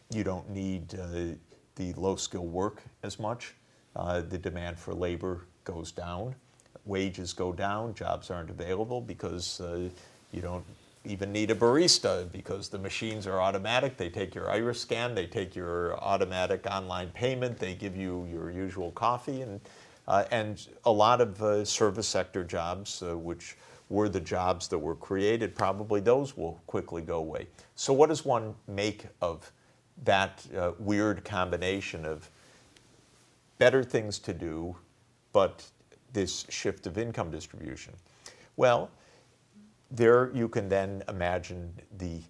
You 0.09 0.23
don't 0.23 0.49
need 0.49 0.95
uh, 0.95 1.35
the 1.75 1.93
low 1.93 2.15
skill 2.15 2.45
work 2.45 2.81
as 3.03 3.19
much. 3.19 3.53
Uh, 3.95 4.21
the 4.21 4.37
demand 4.37 4.77
for 4.77 4.93
labor 4.93 5.45
goes 5.63 5.91
down. 5.91 6.35
Wages 6.85 7.33
go 7.33 7.51
down. 7.51 7.93
Jobs 7.93 8.31
aren't 8.31 8.49
available 8.49 9.01
because 9.01 9.59
uh, 9.59 9.89
you 10.31 10.41
don't 10.41 10.63
even 11.05 11.31
need 11.31 11.51
a 11.51 11.55
barista 11.55 12.29
because 12.31 12.69
the 12.69 12.77
machines 12.77 13.27
are 13.27 13.41
automatic. 13.41 13.97
They 13.97 14.09
take 14.09 14.35
your 14.35 14.49
iris 14.49 14.81
scan, 14.81 15.15
they 15.15 15.25
take 15.25 15.55
your 15.55 15.95
automatic 16.01 16.65
online 16.69 17.09
payment, 17.09 17.57
they 17.57 17.73
give 17.73 17.95
you 17.95 18.27
your 18.31 18.51
usual 18.51 18.91
coffee, 18.91 19.41
and 19.41 19.59
uh, 20.07 20.23
and 20.31 20.65
a 20.85 20.91
lot 20.91 21.19
of 21.19 21.41
uh, 21.41 21.65
service 21.65 22.07
sector 22.07 22.43
jobs, 22.43 23.03
uh, 23.03 23.17
which 23.17 23.57
were 23.89 24.09
the 24.09 24.19
jobs 24.19 24.67
that 24.67 24.79
were 24.79 24.95
created, 24.95 25.55
probably 25.55 25.99
those 25.99 26.35
will 26.35 26.61
quickly 26.67 27.01
go 27.01 27.17
away. 27.17 27.47
So, 27.75 27.93
what 27.93 28.09
does 28.09 28.25
one 28.25 28.55
make 28.67 29.05
of 29.21 29.51
that 30.03 30.45
uh, 30.55 30.71
weird 30.79 31.23
combination 31.23 32.05
of 32.05 32.29
better 33.57 33.83
things 33.83 34.19
to 34.19 34.33
do, 34.33 34.75
but 35.33 35.65
this 36.13 36.45
shift 36.49 36.85
of 36.87 36.97
income 36.97 37.31
distribution? 37.31 37.93
Well, 38.57 38.89
there 39.89 40.31
you 40.33 40.47
can 40.49 40.67
then 40.67 41.03
imagine 41.07 41.73
the 41.97 42.21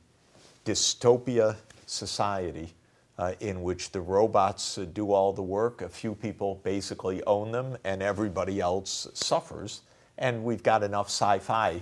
dystopia 0.65 1.55
society 1.85 2.73
uh, 3.17 3.33
in 3.39 3.63
which 3.63 3.91
the 3.91 4.01
robots 4.01 4.77
uh, 4.77 4.85
do 4.93 5.11
all 5.11 5.33
the 5.33 5.41
work, 5.41 5.81
a 5.81 5.89
few 5.89 6.13
people 6.13 6.61
basically 6.63 7.23
own 7.23 7.51
them, 7.51 7.77
and 7.83 8.03
everybody 8.03 8.59
else 8.59 9.07
suffers. 9.13 9.81
And 10.17 10.43
we've 10.43 10.63
got 10.63 10.83
enough 10.83 11.07
sci 11.07 11.39
fi, 11.39 11.81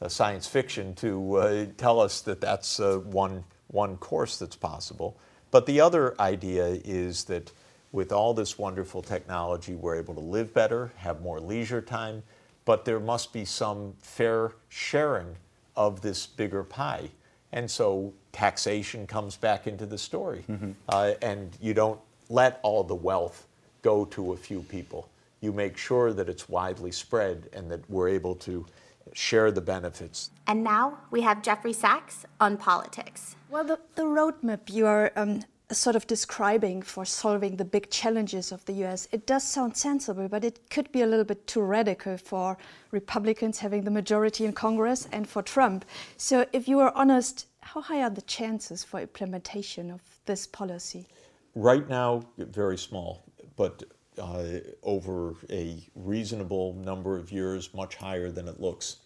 uh, 0.00 0.08
science 0.08 0.46
fiction, 0.46 0.94
to 0.96 1.36
uh, 1.36 1.66
tell 1.76 2.00
us 2.00 2.20
that 2.22 2.40
that's 2.40 2.80
uh, 2.80 2.98
one, 2.98 3.44
one 3.68 3.96
course 3.96 4.38
that's 4.38 4.56
possible. 4.56 5.16
But 5.50 5.66
the 5.66 5.80
other 5.80 6.20
idea 6.20 6.80
is 6.84 7.24
that 7.24 7.52
with 7.92 8.10
all 8.10 8.34
this 8.34 8.58
wonderful 8.58 9.02
technology, 9.02 9.74
we're 9.74 9.96
able 9.96 10.14
to 10.14 10.20
live 10.20 10.52
better, 10.52 10.92
have 10.96 11.22
more 11.22 11.38
leisure 11.38 11.80
time, 11.80 12.24
but 12.64 12.84
there 12.84 12.98
must 12.98 13.32
be 13.32 13.44
some 13.44 13.94
fair 14.00 14.52
sharing 14.68 15.36
of 15.76 16.00
this 16.00 16.26
bigger 16.26 16.64
pie. 16.64 17.08
And 17.52 17.70
so 17.70 18.12
taxation 18.32 19.06
comes 19.06 19.36
back 19.36 19.68
into 19.68 19.86
the 19.86 19.96
story. 19.98 20.44
Mm-hmm. 20.50 20.72
Uh, 20.88 21.12
and 21.22 21.56
you 21.60 21.72
don't 21.72 22.00
let 22.28 22.58
all 22.62 22.82
the 22.82 22.94
wealth 22.94 23.46
go 23.82 24.04
to 24.06 24.32
a 24.32 24.36
few 24.36 24.60
people. 24.62 25.08
You 25.44 25.52
make 25.52 25.76
sure 25.76 26.14
that 26.18 26.28
it's 26.32 26.48
widely 26.48 26.90
spread 26.90 27.50
and 27.52 27.70
that 27.70 27.82
we're 27.90 28.08
able 28.08 28.34
to 28.48 28.66
share 29.12 29.50
the 29.52 29.60
benefits. 29.60 30.30
And 30.46 30.64
now 30.64 30.98
we 31.10 31.20
have 31.20 31.42
Jeffrey 31.42 31.74
Sachs 31.74 32.24
on 32.40 32.56
politics. 32.56 33.36
Well, 33.50 33.64
the, 33.64 33.78
the 33.94 34.04
roadmap 34.04 34.70
you 34.70 34.86
are 34.86 35.12
um, 35.16 35.42
sort 35.70 35.96
of 35.96 36.06
describing 36.06 36.82
for 36.82 37.04
solving 37.04 37.56
the 37.56 37.64
big 37.64 37.90
challenges 37.90 38.52
of 38.52 38.64
the 38.64 38.72
US, 38.84 39.08
it 39.12 39.26
does 39.26 39.44
sound 39.44 39.76
sensible, 39.76 40.28
but 40.28 40.44
it 40.44 40.60
could 40.70 40.90
be 40.92 41.02
a 41.02 41.06
little 41.06 41.24
bit 41.24 41.46
too 41.46 41.60
radical 41.60 42.16
for 42.16 42.56
Republicans 42.90 43.58
having 43.58 43.84
the 43.84 43.90
majority 43.90 44.44
in 44.44 44.52
Congress 44.52 45.08
and 45.12 45.28
for 45.28 45.42
Trump. 45.42 45.84
So, 46.16 46.46
if 46.52 46.68
you 46.68 46.80
are 46.80 46.92
honest, 46.94 47.46
how 47.60 47.80
high 47.80 48.02
are 48.02 48.10
the 48.10 48.22
chances 48.22 48.84
for 48.84 49.00
implementation 49.00 49.90
of 49.90 50.00
this 50.26 50.46
policy? 50.46 51.06
Right 51.54 51.88
now, 51.88 52.22
very 52.38 52.78
small, 52.78 53.24
but 53.56 53.84
uh, 54.18 54.60
over 54.82 55.34
a 55.50 55.78
reasonable 55.94 56.74
number 56.74 57.16
of 57.16 57.32
years, 57.32 57.72
much 57.74 57.96
higher 57.96 58.30
than 58.30 58.48
it 58.48 58.60
looks. 58.60 58.96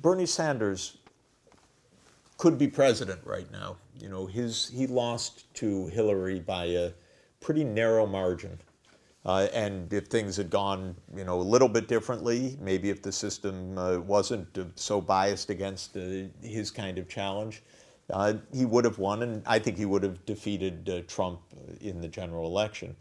Bernie 0.00 0.26
Sanders 0.26 0.98
could 2.36 2.58
be 2.58 2.68
president 2.68 3.20
right 3.24 3.50
now. 3.52 3.76
You 3.98 4.08
know, 4.08 4.26
his 4.26 4.68
he 4.68 4.86
lost 4.86 5.52
to 5.54 5.86
Hillary 5.88 6.40
by 6.40 6.64
a 6.64 6.90
pretty 7.40 7.64
narrow 7.64 8.06
margin. 8.06 8.58
Uh, 9.26 9.48
and 9.54 9.90
if 9.92 10.08
things 10.08 10.36
had 10.36 10.50
gone, 10.50 10.94
you 11.16 11.24
know, 11.24 11.40
a 11.40 11.42
little 11.42 11.68
bit 11.68 11.88
differently, 11.88 12.58
maybe 12.60 12.90
if 12.90 13.00
the 13.00 13.10
system 13.10 13.78
uh, 13.78 13.98
wasn't 13.98 14.58
uh, 14.58 14.64
so 14.74 15.00
biased 15.00 15.48
against 15.48 15.96
uh, 15.96 16.24
his 16.42 16.70
kind 16.70 16.98
of 16.98 17.08
challenge, 17.08 17.62
uh, 18.10 18.34
he 18.52 18.66
would 18.66 18.84
have 18.84 18.98
won, 18.98 19.22
and 19.22 19.42
I 19.46 19.58
think 19.58 19.78
he 19.78 19.86
would 19.86 20.02
have 20.02 20.26
defeated 20.26 21.08
Trump 21.08 21.40
in 21.80 22.02
the 22.02 22.08
general 22.08 22.46
election 22.46 22.94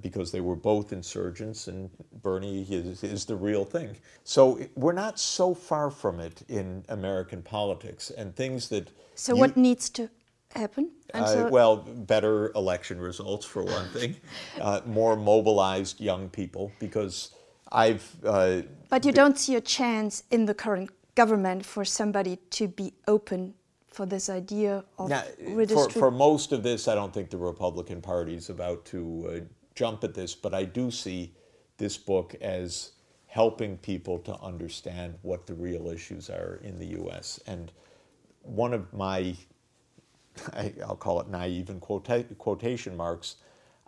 because 0.00 0.32
they 0.32 0.40
were 0.40 0.56
both 0.56 0.92
insurgents, 0.92 1.68
and 1.68 1.90
Bernie 2.22 2.62
is, 2.68 3.02
is, 3.02 3.24
the 3.24 3.36
real 3.36 3.64
thing. 3.64 3.96
So 4.24 4.60
we're 4.74 4.92
not 4.92 5.18
so 5.18 5.54
far 5.54 5.90
from 5.90 6.20
it 6.20 6.42
in 6.48 6.84
American 6.88 7.42
politics, 7.42 8.10
and 8.10 8.34
things 8.34 8.68
that. 8.70 8.90
So, 9.14 9.34
you, 9.34 9.40
what 9.40 9.56
needs 9.56 9.90
to 9.90 10.08
happen? 10.54 10.90
Uh, 11.12 11.48
well, 11.50 11.76
better 11.76 12.52
election 12.52 13.00
results, 13.00 13.44
for 13.44 13.62
one 13.62 13.88
thing, 13.88 14.16
uh, 14.60 14.80
more 14.86 15.16
mobilized 15.16 16.00
young 16.00 16.28
people, 16.28 16.72
because 16.78 17.34
I've. 17.70 18.04
Uh, 18.24 18.62
but 18.88 19.04
you 19.04 19.12
don't 19.12 19.38
see 19.38 19.56
a 19.56 19.60
chance 19.60 20.24
in 20.30 20.46
the 20.46 20.54
current 20.54 20.90
government 21.14 21.66
for 21.66 21.84
somebody 21.84 22.38
to 22.50 22.68
be 22.68 22.94
open 23.06 23.54
for 23.92 24.06
this 24.06 24.30
idea 24.30 24.84
of 24.98 25.10
now, 25.10 25.22
for, 25.68 25.90
for, 25.90 26.10
most 26.10 26.52
of 26.52 26.62
this, 26.62 26.88
I 26.88 26.94
don't 26.94 27.12
think 27.12 27.28
the 27.28 27.36
Republican 27.36 28.00
Party 28.00 28.34
is 28.34 28.48
about 28.48 28.84
to 28.86 29.42
uh, 29.42 29.61
jump 29.74 30.04
at 30.04 30.14
this, 30.14 30.34
but 30.34 30.54
I 30.54 30.64
do 30.64 30.90
see 30.90 31.32
this 31.78 31.96
book 31.96 32.34
as 32.40 32.92
helping 33.26 33.78
people 33.78 34.18
to 34.18 34.38
understand 34.40 35.14
what 35.22 35.46
the 35.46 35.54
real 35.54 35.88
issues 35.88 36.28
are 36.28 36.60
in 36.62 36.78
the 36.78 36.86
U.S. 36.88 37.40
And 37.46 37.72
one 38.42 38.74
of 38.74 38.92
my, 38.92 39.34
I, 40.52 40.72
will 40.86 40.96
call 40.96 41.20
it 41.20 41.28
naive 41.28 41.70
in 41.70 41.80
quota, 41.80 42.24
quotation 42.38 42.96
marks, 42.96 43.36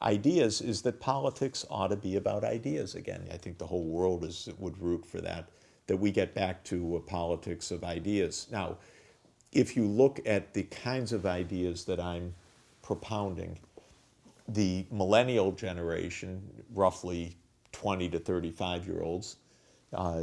ideas 0.01 0.61
is 0.61 0.83
that 0.83 1.01
politics 1.01 1.65
ought 1.69 1.89
to 1.89 1.97
be 1.97 2.17
about 2.17 2.43
ideas 2.43 2.95
again. 2.95 3.29
I 3.33 3.37
think 3.37 3.59
the 3.59 3.67
whole 3.67 3.85
world 3.85 4.25
is, 4.25 4.49
would 4.59 4.79
root 4.79 5.05
for 5.05 5.21
that, 5.21 5.51
that 5.87 5.97
we 5.97 6.11
get 6.11 6.35
back 6.35 6.65
to 6.65 6.97
a 6.97 7.01
politics 7.01 7.71
of 7.71 7.85
ideas. 7.85 8.47
Now, 8.51 8.79
if 9.53 9.77
you 9.77 9.87
look 9.87 10.21
at 10.27 10.55
the 10.55 10.65
kinds 10.65 11.13
of 11.13 11.27
ideas 11.27 11.85
that 11.85 12.01
I'm 12.01 12.35
propounding, 12.83 13.59
the 14.49 14.87
millennial 14.91 15.53
generation, 15.53 16.43
roughly 16.75 17.37
20 17.73 18.09
to 18.11 18.19
35 18.19 18.87
year 18.87 19.03
olds, 19.03 19.37
uh, 19.93 20.21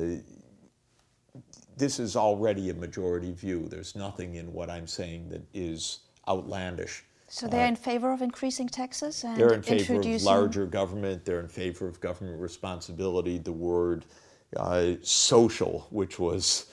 this 1.77 1.99
is 1.99 2.15
already 2.15 2.69
a 2.69 2.73
majority 2.73 3.31
view. 3.31 3.67
There's 3.67 3.95
nothing 3.95 4.35
in 4.35 4.51
what 4.53 4.69
I'm 4.69 4.87
saying 4.87 5.29
that 5.29 5.41
is 5.53 5.99
outlandish. 6.27 7.03
So 7.27 7.47
they're 7.47 7.65
uh, 7.65 7.69
in 7.69 7.77
favor 7.77 8.11
of 8.11 8.21
increasing 8.21 8.67
taxes 8.67 9.23
and 9.23 9.37
they're 9.37 9.53
in 9.53 9.63
favor 9.63 9.99
of 10.01 10.23
larger 10.23 10.65
government. 10.65 11.23
They're 11.23 11.39
in 11.39 11.47
favor 11.47 11.87
of 11.87 11.99
government 12.01 12.41
responsibility. 12.41 13.37
The 13.37 13.53
word 13.53 14.05
uh, 14.57 14.93
social, 15.01 15.87
which 15.89 16.19
was 16.19 16.65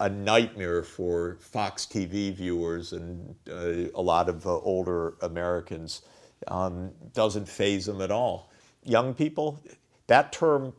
a 0.00 0.08
nightmare 0.08 0.82
for 0.82 1.36
Fox 1.40 1.86
TV 1.86 2.34
viewers 2.34 2.92
and 2.92 3.34
uh, 3.48 3.90
a 3.94 4.02
lot 4.02 4.28
of 4.28 4.46
uh, 4.46 4.58
older 4.58 5.14
Americans 5.22 6.02
um, 6.46 6.92
doesn't 7.14 7.48
phase 7.48 7.86
them 7.86 8.00
at 8.00 8.10
all. 8.10 8.50
Young 8.84 9.14
people, 9.14 9.60
that 10.06 10.32
term 10.32 10.72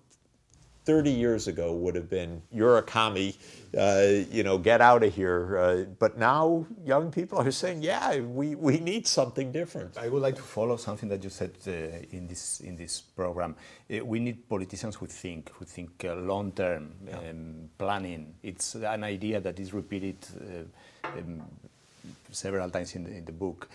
30 0.89 1.11
years 1.11 1.47
ago 1.47 1.71
would 1.71 1.93
have 1.93 2.09
been, 2.09 2.41
you're 2.51 2.79
a 2.79 2.81
commie, 2.81 3.35
uh, 3.77 4.07
you 4.31 4.41
know, 4.41 4.57
get 4.57 4.81
out 4.81 5.03
of 5.03 5.13
here. 5.13 5.55
Uh, 5.55 5.83
but 5.99 6.17
now 6.17 6.65
young 6.83 7.11
people 7.11 7.37
are 7.37 7.51
saying, 7.51 7.83
yeah, 7.83 8.19
we, 8.19 8.55
we 8.55 8.79
need 8.79 9.05
something 9.05 9.51
different. 9.51 9.95
I 9.99 10.09
would 10.09 10.23
like 10.23 10.35
to 10.37 10.41
follow 10.41 10.77
something 10.77 11.07
that 11.09 11.23
you 11.23 11.29
said 11.29 11.51
uh, 11.67 11.71
in, 12.09 12.25
this, 12.27 12.61
in 12.61 12.75
this 12.75 13.01
program. 13.01 13.55
Uh, 13.93 14.03
we 14.03 14.19
need 14.19 14.49
politicians 14.49 14.95
who 14.95 15.05
think, 15.05 15.51
who 15.51 15.63
think 15.63 15.91
uh, 16.05 16.15
long 16.15 16.53
term, 16.53 16.93
yeah. 17.05 17.17
um, 17.29 17.69
planning. 17.77 18.33
It's 18.41 18.73
an 18.73 19.03
idea 19.03 19.39
that 19.41 19.59
is 19.59 19.73
repeated 19.73 20.17
uh, 20.41 21.09
um, 21.19 21.43
several 22.31 22.67
times 22.71 22.95
in 22.95 23.03
the, 23.03 23.11
in 23.11 23.25
the 23.25 23.31
book. 23.31 23.69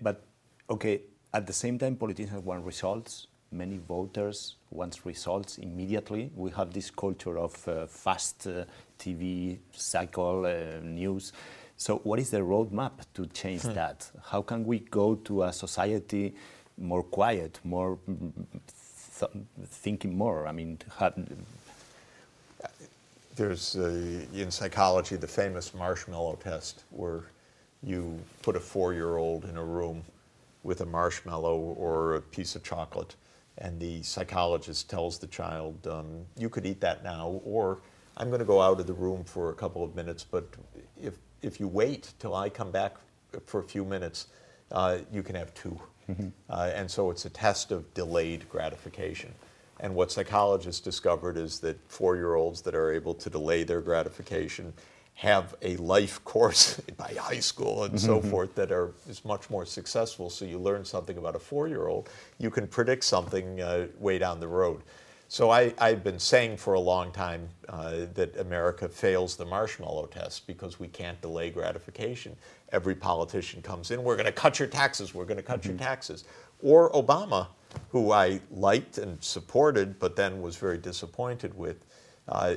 but, 0.00 0.24
okay, 0.70 1.02
at 1.34 1.46
the 1.48 1.52
same 1.52 1.78
time, 1.78 1.96
politicians 1.96 2.44
want 2.44 2.64
results. 2.64 3.26
Many 3.50 3.78
voters 3.78 4.54
want 4.70 5.00
results 5.04 5.58
immediately. 5.58 6.30
We 6.34 6.50
have 6.52 6.72
this 6.72 6.90
culture 6.90 7.38
of 7.38 7.68
uh, 7.68 7.86
fast 7.86 8.46
uh, 8.46 8.64
TV 8.98 9.58
cycle 9.72 10.46
uh, 10.46 10.80
news. 10.82 11.32
So, 11.76 11.96
what 11.98 12.20
is 12.20 12.30
the 12.30 12.38
roadmap 12.38 12.92
to 13.14 13.26
change 13.26 13.62
hmm. 13.62 13.74
that? 13.74 14.10
How 14.30 14.42
can 14.42 14.64
we 14.64 14.78
go 14.78 15.16
to 15.16 15.42
a 15.42 15.52
society 15.52 16.34
more 16.78 17.02
quiet, 17.02 17.58
more 17.64 17.98
th 19.18 19.30
thinking 19.82 20.16
more? 20.16 20.46
I 20.46 20.52
mean, 20.52 20.78
there's 23.36 23.74
in 24.42 24.50
psychology 24.50 25.16
the 25.16 25.32
famous 25.42 25.74
marshmallow 25.74 26.36
test, 26.42 26.84
where 26.90 27.20
you 27.82 28.18
put 28.42 28.56
a 28.56 28.60
four-year-old 28.60 29.44
in 29.44 29.56
a 29.56 29.64
room 29.64 30.02
with 30.64 30.80
a 30.80 30.86
marshmallow 30.86 31.56
or 31.56 32.16
a 32.16 32.20
piece 32.20 32.56
of 32.56 32.64
chocolate, 32.64 33.14
and 33.58 33.78
the 33.78 34.02
psychologist 34.02 34.90
tells 34.90 35.18
the 35.18 35.28
child, 35.28 35.86
um, 35.86 36.26
"You 36.36 36.48
could 36.48 36.66
eat 36.66 36.80
that 36.80 37.04
now," 37.04 37.40
or 37.44 37.80
"I'm 38.16 38.28
going 38.28 38.40
to 38.40 38.44
go 38.44 38.60
out 38.60 38.80
of 38.80 38.86
the 38.86 38.94
room 38.94 39.22
for 39.24 39.50
a 39.50 39.54
couple 39.54 39.84
of 39.84 39.94
minutes, 39.94 40.24
but 40.28 40.48
if 41.00 41.18
if 41.42 41.60
you 41.60 41.68
wait 41.68 42.14
till 42.18 42.34
I 42.34 42.48
come 42.48 42.70
back 42.70 42.96
for 43.46 43.60
a 43.60 43.64
few 43.64 43.84
minutes, 43.84 44.26
uh, 44.72 44.98
you 45.12 45.22
can 45.22 45.36
have 45.36 45.52
2 45.54 45.80
mm-hmm. 46.08 46.28
uh, 46.48 46.70
and 46.74 46.90
so 46.90 47.10
it's 47.10 47.24
a 47.26 47.30
test 47.30 47.70
of 47.70 47.92
delayed 47.94 48.48
gratification. 48.48 49.32
And 49.80 49.94
what 49.94 50.10
psychologists 50.10 50.80
discovered 50.80 51.36
is 51.36 51.60
that 51.60 51.78
four 51.88 52.16
year 52.16 52.34
olds 52.34 52.62
that 52.62 52.74
are 52.74 52.92
able 52.92 53.14
to 53.14 53.28
delay 53.28 53.64
their 53.64 53.80
gratification 53.80 54.72
have 55.14 55.54
a 55.62 55.76
life 55.76 56.22
course 56.24 56.80
by 56.96 57.14
high 57.18 57.40
school 57.40 57.84
and 57.84 57.98
so 58.00 58.18
mm-hmm. 58.18 58.30
forth 58.30 58.54
that 58.56 58.72
are 58.72 58.92
is 59.08 59.24
much 59.24 59.48
more 59.48 59.64
successful. 59.64 60.28
So 60.28 60.44
you 60.44 60.58
learn 60.58 60.84
something 60.84 61.16
about 61.16 61.36
a 61.36 61.38
four 61.38 61.68
year 61.68 61.86
old, 61.86 62.10
you 62.38 62.50
can 62.50 62.66
predict 62.66 63.04
something 63.04 63.60
uh, 63.60 63.86
way 63.98 64.18
down 64.18 64.40
the 64.40 64.48
road. 64.48 64.82
So 65.28 65.50
I, 65.50 65.72
have 65.78 66.04
been 66.04 66.18
saying 66.18 66.58
for 66.58 66.74
a 66.74 66.80
long 66.80 67.10
time 67.10 67.48
uh, 67.68 68.06
that 68.14 68.36
America 68.38 68.88
fails 68.88 69.36
the 69.36 69.44
marshmallow 69.44 70.06
test 70.06 70.46
because 70.46 70.78
we 70.78 70.86
can't 70.88 71.20
delay 71.20 71.50
gratification. 71.50 72.36
Every 72.70 72.94
politician 72.94 73.62
comes 73.62 73.90
in, 73.90 74.04
we're 74.04 74.16
going 74.16 74.26
to 74.26 74.32
cut 74.32 74.58
your 74.58 74.68
taxes, 74.68 75.14
we're 75.14 75.24
going 75.24 75.38
to 75.38 75.42
cut 75.42 75.62
mm-hmm. 75.62 75.70
your 75.70 75.78
taxes. 75.78 76.24
Or 76.62 76.90
Obama, 76.92 77.48
who 77.90 78.12
I 78.12 78.40
liked 78.50 78.98
and 78.98 79.22
supported, 79.24 79.98
but 79.98 80.14
then 80.14 80.40
was 80.42 80.56
very 80.56 80.78
disappointed 80.78 81.56
with. 81.56 81.84
Uh, 82.28 82.56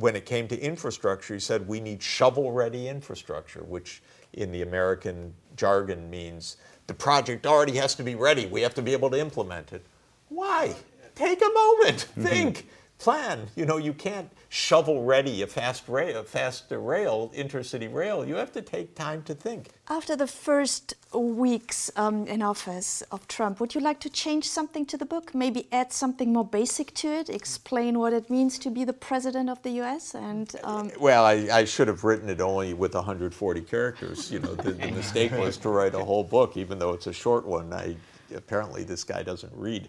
when 0.00 0.16
it 0.16 0.26
came 0.26 0.48
to 0.48 0.58
infrastructure, 0.58 1.34
he 1.34 1.40
said 1.40 1.66
we 1.66 1.80
need 1.80 2.02
shovel 2.02 2.52
ready 2.52 2.88
infrastructure, 2.88 3.64
which 3.64 4.02
in 4.32 4.52
the 4.52 4.62
American 4.62 5.34
jargon 5.56 6.08
means 6.10 6.56
the 6.86 6.94
project 6.94 7.46
already 7.46 7.76
has 7.76 7.94
to 7.96 8.02
be 8.02 8.14
ready. 8.14 8.46
We 8.46 8.62
have 8.62 8.74
to 8.74 8.82
be 8.82 8.92
able 8.92 9.10
to 9.10 9.18
implement 9.18 9.72
it. 9.72 9.84
Why? 10.28 10.74
take 11.18 11.42
a 11.42 11.52
moment, 11.52 11.98
mm-hmm. 11.98 12.24
think, 12.24 12.68
plan. 12.98 13.48
You 13.56 13.64
know, 13.64 13.76
you 13.76 13.92
can't 13.92 14.30
shovel 14.48 15.04
ready 15.04 15.42
a 15.42 15.46
fast 15.46 15.88
rail, 15.88 16.20
a 16.20 16.24
fast 16.24 16.64
rail, 16.70 17.30
intercity 17.34 17.92
rail. 17.92 18.26
You 18.26 18.36
have 18.36 18.52
to 18.52 18.62
take 18.62 18.94
time 18.94 19.22
to 19.24 19.34
think. 19.34 19.70
After 19.88 20.16
the 20.16 20.26
first 20.26 20.94
weeks 21.14 21.90
um, 21.96 22.26
in 22.26 22.42
office 22.42 23.02
of 23.12 23.26
Trump, 23.28 23.60
would 23.60 23.74
you 23.74 23.80
like 23.80 24.00
to 24.00 24.10
change 24.10 24.48
something 24.48 24.84
to 24.86 24.96
the 24.96 25.06
book? 25.06 25.34
Maybe 25.34 25.68
add 25.72 25.92
something 25.92 26.32
more 26.32 26.44
basic 26.44 26.92
to 26.94 27.08
it? 27.08 27.30
Explain 27.30 27.98
what 27.98 28.12
it 28.12 28.28
means 28.28 28.58
to 28.60 28.70
be 28.70 28.84
the 28.84 28.92
president 28.92 29.48
of 29.48 29.62
the 29.62 29.70
U.S. 29.82 30.14
And 30.14 30.54
um... 30.64 30.90
well, 30.98 31.24
I, 31.24 31.48
I, 31.52 31.64
should 31.64 31.88
have 31.88 32.04
written 32.04 32.28
it 32.28 32.40
only 32.40 32.74
with 32.74 32.94
140 32.94 33.60
characters. 33.62 34.30
You 34.30 34.40
know, 34.40 34.54
the, 34.54 34.72
the 34.72 34.90
mistake 35.00 35.32
was 35.32 35.56
to 35.58 35.68
write 35.68 35.94
a 35.94 36.04
whole 36.04 36.24
book, 36.24 36.56
even 36.56 36.78
though 36.78 36.92
it's 36.92 37.06
a 37.06 37.12
short 37.12 37.46
one. 37.46 37.72
I 37.72 37.96
apparently 38.34 38.84
this 38.84 39.04
guy 39.04 39.22
doesn't 39.22 39.52
read, 39.54 39.88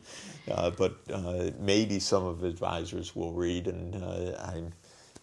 uh, 0.49 0.69
but 0.71 0.97
uh, 1.11 1.51
maybe 1.59 1.99
some 1.99 2.25
of 2.25 2.39
his 2.39 2.53
advisors 2.53 3.15
will 3.15 3.33
read, 3.33 3.67
and 3.67 3.95
uh, 3.95 4.35
I'm 4.39 4.73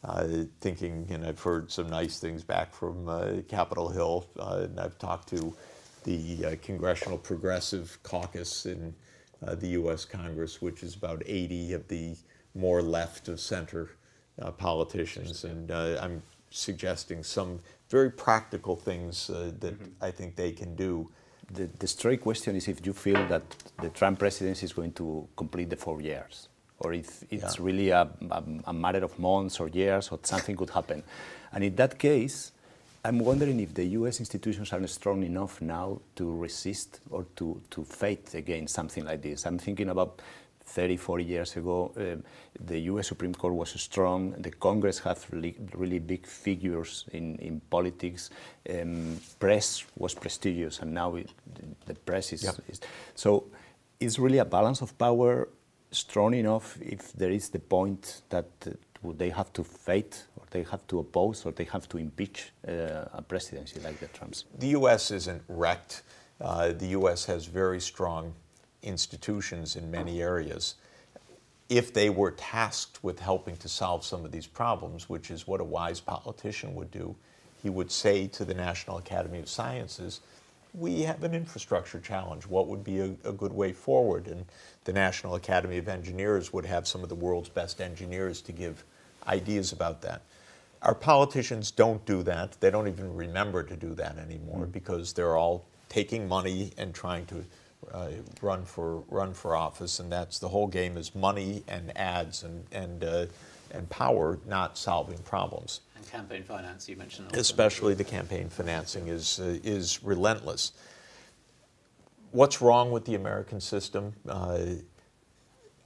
uh, 0.04 0.44
thinking, 0.60 1.06
and 1.10 1.24
I've 1.24 1.40
heard 1.40 1.70
some 1.70 1.88
nice 1.88 2.18
things 2.18 2.42
back 2.42 2.74
from 2.74 3.08
uh, 3.08 3.32
Capitol 3.48 3.88
Hill, 3.88 4.26
and 4.38 4.78
I've 4.78 4.98
talked 4.98 5.28
to 5.30 5.54
the 6.04 6.56
Congressional 6.62 7.18
Progressive 7.18 7.98
Caucus 8.04 8.66
in 8.66 8.94
the 9.42 9.68
U.S. 9.68 10.04
Congress, 10.04 10.62
which 10.62 10.82
is 10.82 10.94
about 10.94 11.22
80 11.26 11.72
of 11.72 11.88
the 11.88 12.14
more 12.54 12.80
left 12.80 13.28
of 13.28 13.40
center 13.40 13.90
politicians, 14.56 15.44
and 15.44 15.70
I'm 15.72 16.22
suggesting 16.50 17.24
some 17.24 17.58
very 17.88 18.10
practical 18.10 18.76
things 18.76 19.26
that 19.26 19.60
mm-hmm. 19.60 19.84
I 20.00 20.12
think 20.12 20.36
they 20.36 20.52
can 20.52 20.76
do 20.76 21.10
the, 21.52 21.68
the 21.78 21.86
straight 21.86 22.20
question 22.20 22.56
is 22.56 22.68
if 22.68 22.84
you 22.84 22.92
feel 22.92 23.26
that 23.28 23.42
the 23.80 23.88
Trump 23.90 24.18
presidency 24.18 24.64
is 24.64 24.72
going 24.72 24.92
to 24.92 25.26
complete 25.36 25.70
the 25.70 25.76
four 25.76 26.00
years, 26.00 26.48
or 26.80 26.92
if 26.92 27.24
it's 27.30 27.58
yeah. 27.58 27.64
really 27.64 27.90
a, 27.90 28.08
a, 28.30 28.42
a, 28.66 28.72
matter 28.72 29.04
of 29.04 29.18
months 29.18 29.60
or 29.60 29.68
years, 29.68 30.08
or 30.10 30.18
something 30.22 30.56
could 30.56 30.70
happen. 30.70 31.02
And 31.52 31.64
in 31.64 31.76
that 31.76 31.98
case, 31.98 32.52
I'm 33.04 33.20
wondering 33.20 33.60
if 33.60 33.72
the 33.72 33.84
US 33.84 34.18
institutions 34.18 34.72
are 34.72 34.86
strong 34.88 35.22
enough 35.22 35.62
now 35.62 36.00
to 36.16 36.36
resist 36.36 37.00
or 37.10 37.24
to, 37.36 37.60
to 37.70 37.84
fight 37.84 38.34
against 38.34 38.74
something 38.74 39.04
like 39.04 39.22
this. 39.22 39.46
I'm 39.46 39.58
thinking 39.58 39.88
about 39.90 40.20
30, 40.66 40.96
40 40.96 41.24
years 41.24 41.56
ago, 41.56 41.92
uh, 41.96 42.16
the 42.60 42.80
US 42.80 43.08
Supreme 43.08 43.34
Court 43.34 43.54
was 43.54 43.70
strong. 43.80 44.32
The 44.38 44.50
Congress 44.50 44.98
had 44.98 45.18
really, 45.30 45.56
really 45.74 45.98
big 45.98 46.26
figures 46.26 47.04
in, 47.12 47.36
in 47.36 47.60
politics. 47.70 48.30
Um, 48.68 49.18
press 49.38 49.84
was 49.96 50.14
prestigious, 50.14 50.80
and 50.80 50.92
now 50.92 51.14
it, 51.16 51.30
the 51.86 51.94
press 51.94 52.32
is, 52.32 52.44
is. 52.68 52.80
So 53.14 53.44
it's 54.00 54.18
really 54.18 54.38
a 54.38 54.44
balance 54.44 54.82
of 54.82 54.98
power 54.98 55.48
strong 55.90 56.34
enough 56.34 56.76
if 56.82 57.12
there 57.12 57.30
is 57.30 57.48
the 57.48 57.60
point 57.60 58.22
that 58.28 58.50
uh, 58.66 58.70
they 59.16 59.30
have 59.30 59.52
to 59.52 59.62
fight 59.62 60.24
or 60.36 60.44
they 60.50 60.64
have 60.64 60.86
to 60.88 60.98
oppose 60.98 61.46
or 61.46 61.52
they 61.52 61.64
have 61.64 61.88
to 61.88 61.98
impeach 61.98 62.52
uh, 62.66 63.04
a 63.12 63.22
presidency 63.22 63.80
like 63.80 63.98
the 64.00 64.08
Trump's. 64.08 64.44
The 64.58 64.68
U.S. 64.68 65.10
isn't 65.10 65.42
wrecked. 65.48 66.02
Uh, 66.40 66.72
the 66.72 66.88
U.S. 66.88 67.24
has 67.26 67.46
very 67.46 67.80
strong 67.80 68.34
institutions 68.82 69.76
in 69.76 69.90
many 69.90 70.22
areas, 70.22 70.74
if 71.68 71.92
they 71.92 72.10
were 72.10 72.30
tasked 72.30 73.02
with 73.02 73.18
helping 73.18 73.56
to 73.56 73.68
solve 73.68 74.04
some 74.04 74.24
of 74.24 74.30
these 74.30 74.46
problems, 74.46 75.08
which 75.08 75.30
is 75.30 75.46
what 75.46 75.60
a 75.60 75.64
wise 75.64 76.00
politician 76.00 76.74
would 76.74 76.90
do, 76.90 77.16
he 77.62 77.70
would 77.70 77.90
say 77.90 78.28
to 78.28 78.44
the 78.44 78.54
National 78.54 78.98
Academy 78.98 79.40
of 79.40 79.48
Sciences, 79.48 80.20
we 80.74 81.02
have 81.02 81.24
an 81.24 81.34
infrastructure 81.34 81.98
challenge. 81.98 82.46
What 82.46 82.68
would 82.68 82.84
be 82.84 83.00
a, 83.00 83.14
a, 83.24 83.32
good 83.32 83.52
way 83.52 83.72
forward? 83.72 84.28
And 84.28 84.44
the 84.84 84.92
National 84.92 85.34
Academy 85.34 85.78
of 85.78 85.88
Engineers 85.88 86.52
would 86.52 86.66
have 86.66 86.86
some 86.86 87.02
of 87.02 87.08
the 87.08 87.14
world's 87.14 87.48
best 87.48 87.80
engineers 87.80 88.42
to 88.42 88.52
give 88.52 88.84
ideas 89.26 89.72
about 89.72 90.02
that. 90.02 90.22
Our 90.82 90.94
politicians 90.94 91.70
don't 91.70 92.04
do 92.04 92.22
that. 92.24 92.60
They 92.60 92.70
don't 92.70 92.88
even 92.88 93.16
remember 93.16 93.62
to 93.62 93.74
do 93.74 93.94
that 93.94 94.18
anymore 94.18 94.66
mm. 94.66 94.72
because 94.72 95.14
they're 95.14 95.36
all 95.36 95.64
taking 95.88 96.28
money 96.28 96.72
and 96.76 96.94
trying 96.94 97.24
to 97.26 97.44
uh, 97.92 98.10
run 98.42 98.64
for 98.64 99.02
run 99.08 99.34
for 99.34 99.56
office, 99.56 100.00
and 100.00 100.10
that's 100.10 100.38
the 100.38 100.48
whole 100.48 100.66
game 100.66 100.96
is 100.96 101.14
money 101.14 101.62
and 101.68 101.96
ads 101.96 102.42
and 102.42 102.64
and 102.72 103.04
uh, 103.04 103.26
and 103.72 103.88
power, 103.90 104.38
not 104.46 104.78
solving 104.78 105.18
problems. 105.18 105.80
And 105.96 106.10
campaign 106.10 106.42
finance, 106.42 106.88
you 106.88 106.96
mentioned. 106.96 107.28
Also. 107.28 107.40
Especially 107.40 107.94
the 107.94 108.04
campaign 108.04 108.48
financing 108.48 109.08
is 109.08 109.40
uh, 109.40 109.58
is 109.64 110.02
relentless. 110.02 110.72
What's 112.32 112.60
wrong 112.60 112.90
with 112.90 113.04
the 113.04 113.14
American 113.14 113.60
system? 113.60 114.12
Uh, 114.28 114.58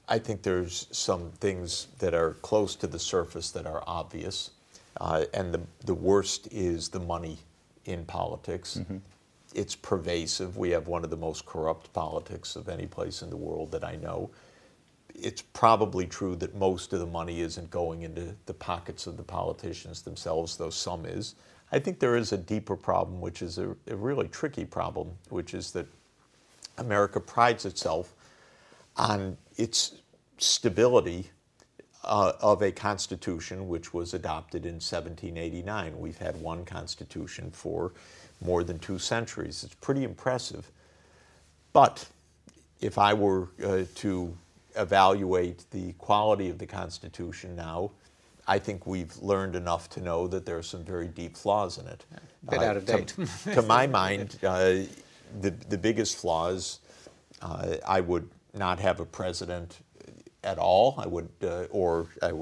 I 0.08 0.18
think 0.18 0.42
there's 0.42 0.88
some 0.90 1.30
things 1.38 1.86
that 2.00 2.14
are 2.14 2.32
close 2.42 2.74
to 2.76 2.88
the 2.88 2.98
surface 2.98 3.52
that 3.52 3.66
are 3.66 3.84
obvious, 3.86 4.50
uh, 5.00 5.24
and 5.32 5.54
the 5.54 5.60
the 5.84 5.94
worst 5.94 6.48
is 6.50 6.88
the 6.88 7.00
money 7.00 7.38
in 7.84 8.04
politics. 8.04 8.78
Mm-hmm 8.80 8.98
it's 9.54 9.74
pervasive. 9.74 10.56
We 10.56 10.70
have 10.70 10.88
one 10.88 11.04
of 11.04 11.10
the 11.10 11.16
most 11.16 11.46
corrupt 11.46 11.92
politics 11.92 12.56
of 12.56 12.68
any 12.68 12.86
place 12.86 13.22
in 13.22 13.30
the 13.30 13.36
world 13.36 13.72
that 13.72 13.84
I 13.84 13.96
know. 13.96 14.30
It's 15.14 15.42
probably 15.42 16.06
true 16.06 16.36
that 16.36 16.54
most 16.54 16.92
of 16.92 17.00
the 17.00 17.06
money 17.06 17.40
isn't 17.40 17.70
going 17.70 18.02
into 18.02 18.34
the 18.46 18.54
pockets 18.54 19.06
of 19.06 19.16
the 19.16 19.22
politicians 19.22 20.02
themselves, 20.02 20.56
though 20.56 20.70
some 20.70 21.04
is. 21.04 21.34
I 21.72 21.78
think 21.78 21.98
there 21.98 22.16
is 22.16 22.32
a 22.32 22.38
deeper 22.38 22.76
problem, 22.76 23.20
which 23.20 23.42
is 23.42 23.58
a, 23.58 23.76
a 23.86 23.96
really 23.96 24.28
tricky 24.28 24.64
problem, 24.64 25.12
which 25.28 25.54
is 25.54 25.72
that 25.72 25.86
America 26.78 27.20
prides 27.20 27.64
itself 27.64 28.14
on 28.96 29.36
its 29.56 29.96
stability 30.38 31.30
uh, 32.02 32.32
of 32.40 32.62
a 32.62 32.72
constitution 32.72 33.68
which 33.68 33.92
was 33.92 34.14
adopted 34.14 34.64
in 34.64 34.74
1789. 34.74 35.98
We've 35.98 36.18
had 36.18 36.40
one 36.40 36.64
constitution 36.64 37.50
for 37.50 37.92
more 38.40 38.64
than 38.64 38.78
two 38.78 38.98
centuries. 38.98 39.64
It's 39.64 39.74
pretty 39.74 40.04
impressive. 40.04 40.70
But 41.72 42.06
if 42.80 42.98
I 42.98 43.14
were 43.14 43.48
uh, 43.64 43.84
to 43.96 44.36
evaluate 44.76 45.64
the 45.70 45.92
quality 45.94 46.48
of 46.48 46.58
the 46.58 46.66
Constitution 46.66 47.54
now, 47.54 47.90
I 48.46 48.58
think 48.58 48.86
we've 48.86 49.16
learned 49.18 49.54
enough 49.54 49.88
to 49.90 50.00
know 50.00 50.26
that 50.28 50.44
there 50.44 50.58
are 50.58 50.62
some 50.62 50.82
very 50.82 51.06
deep 51.06 51.36
flaws 51.36 51.78
in 51.78 51.86
it. 51.86 52.04
A 52.48 52.50
bit 52.50 52.60
uh, 52.60 52.64
out 52.64 52.76
of 52.76 52.86
date. 52.86 53.08
To, 53.08 53.26
to 53.54 53.62
my 53.62 53.86
mind, 53.86 54.38
uh, 54.42 54.80
the, 55.40 55.50
the 55.68 55.78
biggest 55.78 56.16
flaws, 56.16 56.80
uh, 57.42 57.76
I 57.86 58.00
would 58.00 58.28
not 58.54 58.80
have 58.80 59.00
a 59.00 59.04
president 59.04 59.78
at 60.42 60.58
all. 60.58 60.94
I 60.98 61.06
would, 61.06 61.28
uh, 61.42 61.64
or 61.70 62.08
I, 62.22 62.32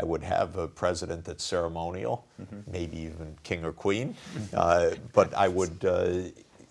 I 0.00 0.04
would 0.04 0.22
have 0.22 0.56
a 0.56 0.68
president 0.68 1.24
that's 1.24 1.42
ceremonial, 1.42 2.26
mm-hmm. 2.40 2.70
maybe 2.70 2.98
even 2.98 3.36
king 3.42 3.64
or 3.64 3.72
queen, 3.72 4.14
uh, 4.54 4.90
but 5.12 5.34
I 5.34 5.48
would 5.48 5.84
uh, 5.84 6.20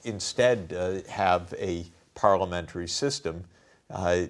instead 0.03 0.73
uh, 0.73 1.09
have 1.11 1.53
a 1.57 1.85
parliamentary 2.15 2.87
system. 2.87 3.43
Uh, 3.89 4.23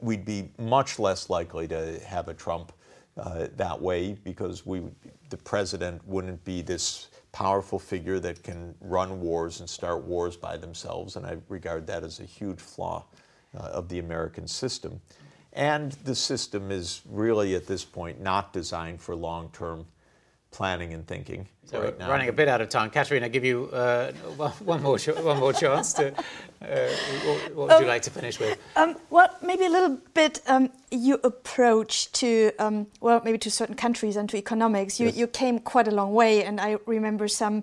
we'd 0.00 0.24
be 0.24 0.50
much 0.58 0.98
less 0.98 1.30
likely 1.30 1.68
to 1.68 2.00
have 2.00 2.28
a 2.28 2.34
Trump 2.34 2.72
uh, 3.16 3.46
that 3.56 3.80
way 3.80 4.14
because 4.24 4.66
we, 4.66 4.82
the 5.30 5.36
president 5.36 6.06
wouldn't 6.06 6.42
be 6.44 6.62
this 6.62 7.08
powerful 7.30 7.78
figure 7.78 8.18
that 8.18 8.42
can 8.42 8.74
run 8.80 9.20
wars 9.20 9.60
and 9.60 9.68
start 9.68 10.02
wars 10.02 10.36
by 10.36 10.56
themselves, 10.56 11.16
and 11.16 11.24
I 11.24 11.36
regard 11.48 11.86
that 11.86 12.02
as 12.02 12.20
a 12.20 12.24
huge 12.24 12.58
flaw 12.58 13.04
uh, 13.56 13.62
of 13.64 13.88
the 13.88 13.98
American 13.98 14.46
system. 14.46 15.00
And 15.52 15.92
the 16.04 16.14
system 16.14 16.70
is 16.70 17.02
really 17.08 17.54
at 17.54 17.66
this 17.66 17.84
point 17.84 18.20
not 18.20 18.52
designed 18.52 19.00
for 19.00 19.14
long 19.14 19.50
term 19.52 19.86
planning 20.50 20.92
and 20.92 21.06
thinking. 21.06 21.48
So 21.64 21.80
right 21.80 21.92
we're 21.92 21.98
now. 21.98 22.10
running 22.10 22.28
a 22.28 22.32
bit 22.32 22.48
out 22.48 22.60
of 22.60 22.68
time. 22.68 22.90
Katerina, 22.90 23.26
I 23.26 23.28
give 23.28 23.44
you 23.44 23.70
uh, 23.72 24.12
one 24.64 24.82
more 24.82 24.98
one 24.98 25.38
more 25.38 25.52
chance. 25.52 25.94
To, 25.94 26.12
uh, 26.12 26.14
what, 27.24 27.54
what 27.54 27.68
would 27.68 27.80
you 27.80 27.86
like 27.86 28.02
to 28.02 28.10
finish 28.10 28.38
with? 28.38 28.58
Um, 28.76 28.96
well, 29.10 29.28
maybe 29.42 29.64
a 29.64 29.70
little 29.70 29.98
bit 30.14 30.40
um, 30.46 30.70
your 30.90 31.18
approach 31.24 32.12
to 32.12 32.52
um, 32.58 32.86
well, 33.00 33.20
maybe 33.24 33.38
to 33.38 33.50
certain 33.50 33.74
countries 33.74 34.16
and 34.16 34.28
to 34.30 34.36
economics. 34.36 35.00
You 35.00 35.06
Yes. 35.06 35.16
you 35.16 35.26
came 35.26 35.58
quite 35.58 35.88
a 35.88 35.90
long 35.90 36.12
way, 36.12 36.44
and 36.44 36.60
I 36.60 36.76
remember 36.86 37.28
some. 37.28 37.62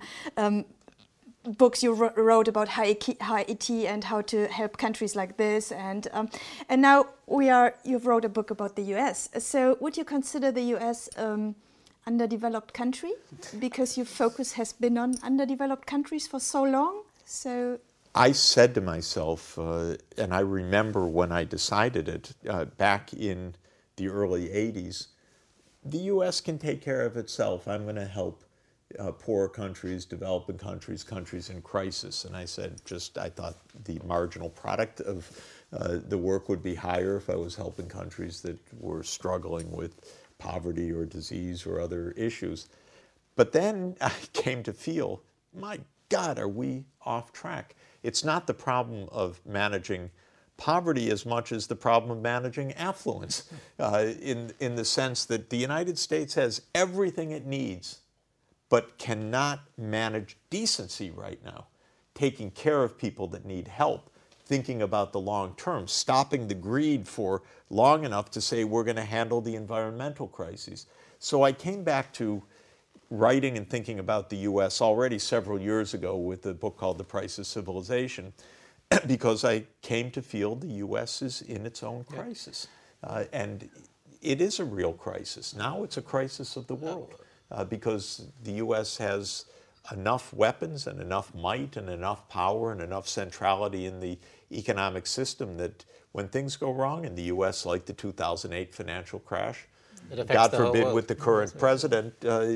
Books 1.57 1.81
you 1.81 1.93
wrote 1.93 2.47
about 2.47 2.69
Haiti 2.69 3.87
and 3.87 4.03
how 4.03 4.21
to 4.21 4.47
help 4.47 4.77
countries 4.77 5.15
like 5.15 5.37
this, 5.37 5.71
and 5.71 6.07
um, 6.11 6.29
and 6.69 6.81
now 6.81 7.07
we 7.25 7.49
are. 7.49 7.73
You've 7.83 8.05
wrote 8.05 8.23
a 8.23 8.29
book 8.29 8.51
about 8.51 8.75
the 8.75 8.83
U.S. 8.93 9.29
So 9.39 9.77
would 9.79 9.97
you 9.97 10.05
consider 10.05 10.51
the 10.51 10.61
U.S. 10.75 11.09
Um, 11.17 11.55
underdeveloped 12.05 12.73
country 12.73 13.13
because 13.59 13.97
your 13.97 14.05
focus 14.05 14.53
has 14.53 14.73
been 14.73 14.97
on 14.97 15.15
underdeveloped 15.23 15.85
countries 15.87 16.27
for 16.27 16.39
so 16.39 16.63
long? 16.63 17.03
So 17.25 17.79
I 18.15 18.31
said 18.31 18.73
to 18.75 18.81
myself, 18.81 19.57
uh, 19.57 19.95
and 20.17 20.33
I 20.33 20.39
remember 20.39 21.07
when 21.07 21.31
I 21.31 21.43
decided 21.43 22.09
it 22.09 22.33
uh, 22.47 22.65
back 22.65 23.13
in 23.13 23.55
the 23.97 24.07
early 24.09 24.47
80s, 24.47 25.07
the 25.85 25.99
U.S. 26.13 26.41
can 26.41 26.57
take 26.57 26.81
care 26.81 27.05
of 27.05 27.17
itself. 27.17 27.67
I'm 27.67 27.83
going 27.83 27.95
to 27.95 28.05
help 28.05 28.43
uh, 28.97 29.11
poor 29.11 29.47
countries, 29.47 30.05
developing 30.05 30.57
countries, 30.57 31.03
countries 31.03 31.49
in 31.49 31.61
crisis. 31.61 32.25
And 32.25 32.35
I 32.35 32.45
said, 32.45 32.81
just, 32.85 33.17
I 33.17 33.29
thought 33.29 33.57
the 33.83 33.99
marginal 34.05 34.49
product 34.49 35.01
of 35.01 35.29
uh, 35.71 35.99
the 36.07 36.17
work 36.17 36.49
would 36.49 36.63
be 36.63 36.73
higher 36.73 37.17
if 37.17 37.29
I 37.29 37.35
was 37.35 37.55
helping 37.55 37.87
countries 37.87 38.41
that 38.41 38.57
were 38.79 39.03
struggling 39.03 39.71
with 39.71 40.17
poverty 40.39 40.91
or 40.91 41.05
disease 41.05 41.65
or 41.65 41.79
other 41.79 42.11
issues. 42.11 42.67
But 43.35 43.51
then 43.51 43.95
I 44.01 44.11
came 44.33 44.63
to 44.63 44.73
feel, 44.73 45.21
my 45.53 45.79
God, 46.09 46.39
are 46.39 46.47
we 46.47 46.85
off 47.05 47.31
track? 47.31 47.75
It's 48.01 48.23
not 48.23 48.47
the 48.47 48.53
problem 48.53 49.07
of 49.11 49.39
managing 49.45 50.09
poverty 50.57 51.09
as 51.09 51.25
much 51.25 51.51
as 51.51 51.67
the 51.67 51.75
problem 51.75 52.11
of 52.11 52.21
managing 52.21 52.73
affluence, 52.73 53.49
uh, 53.79 54.07
in, 54.21 54.51
in 54.59 54.75
the 54.75 54.85
sense 54.85 55.25
that 55.25 55.49
the 55.49 55.57
United 55.57 55.97
States 55.97 56.33
has 56.33 56.63
everything 56.73 57.31
it 57.31 57.45
needs, 57.45 57.99
but 58.69 58.97
cannot 58.97 59.61
manage 59.77 60.37
decency 60.49 61.09
right 61.09 61.43
now, 61.43 61.65
taking 62.13 62.51
care 62.51 62.83
of 62.83 62.97
people 62.97 63.27
that 63.27 63.45
need 63.45 63.67
help, 63.67 64.09
thinking 64.45 64.81
about 64.81 65.11
the 65.11 65.19
long 65.19 65.55
term, 65.55 65.87
stopping 65.87 66.47
the 66.47 66.55
greed 66.55 67.07
for 67.07 67.41
long 67.69 68.03
enough 68.03 68.31
to 68.31 68.41
say 68.41 68.63
we're 68.63 68.83
going 68.83 68.95
to 68.95 69.03
handle 69.03 69.41
the 69.41 69.55
environmental 69.55 70.27
crises. 70.27 70.85
So 71.17 71.43
I 71.43 71.51
came 71.51 71.83
back 71.83 72.13
to 72.13 72.43
writing 73.09 73.57
and 73.57 73.67
thinking 73.67 73.99
about 73.99 74.29
the 74.29 74.37
US 74.37 74.81
already 74.81 75.17
several 75.17 75.59
years 75.59 75.95
ago 75.95 76.15
with 76.15 76.45
a 76.45 76.53
book 76.53 76.77
called 76.77 76.99
The 76.99 77.03
Price 77.03 77.39
of 77.39 77.47
Civilization 77.47 78.33
because 79.07 79.43
I 79.43 79.63
came 79.81 80.11
to 80.11 80.21
feel 80.21 80.55
the 80.55 80.67
US 80.67 81.23
is 81.23 81.41
in 81.41 81.65
its 81.65 81.81
own 81.81 82.03
crisis. 82.03 82.67
Uh, 83.03 83.23
and 83.33 83.67
it 84.21 84.41
is 84.41 84.59
a 84.59 84.65
real 84.65 84.93
crisis. 84.93 85.55
Now 85.55 85.83
it's 85.83 85.97
a 85.97 86.01
crisis 86.03 86.55
of 86.55 86.67
the 86.67 86.75
world 86.75 87.15
uh, 87.51 87.63
because 87.63 88.27
the 88.43 88.53
US 88.53 88.97
has 88.97 89.45
enough 89.91 90.33
weapons 90.33 90.87
and 90.87 91.01
enough 91.01 91.33
might 91.33 91.77
and 91.77 91.89
enough 91.89 92.27
power 92.29 92.71
and 92.71 92.81
enough 92.81 93.07
centrality 93.07 93.85
in 93.85 93.99
the 93.99 94.17
economic 94.51 95.07
system 95.07 95.57
that 95.57 95.85
when 96.11 96.27
things 96.27 96.55
go 96.57 96.71
wrong 96.71 97.05
in 97.05 97.15
the 97.15 97.23
US, 97.23 97.65
like 97.65 97.85
the 97.85 97.93
2008 97.93 98.73
financial 98.73 99.19
crash, 99.19 99.67
God 100.27 100.51
forbid, 100.51 100.93
with 100.93 101.07
the 101.07 101.15
current 101.15 101.55
president, 101.57 102.13
uh, 102.25 102.47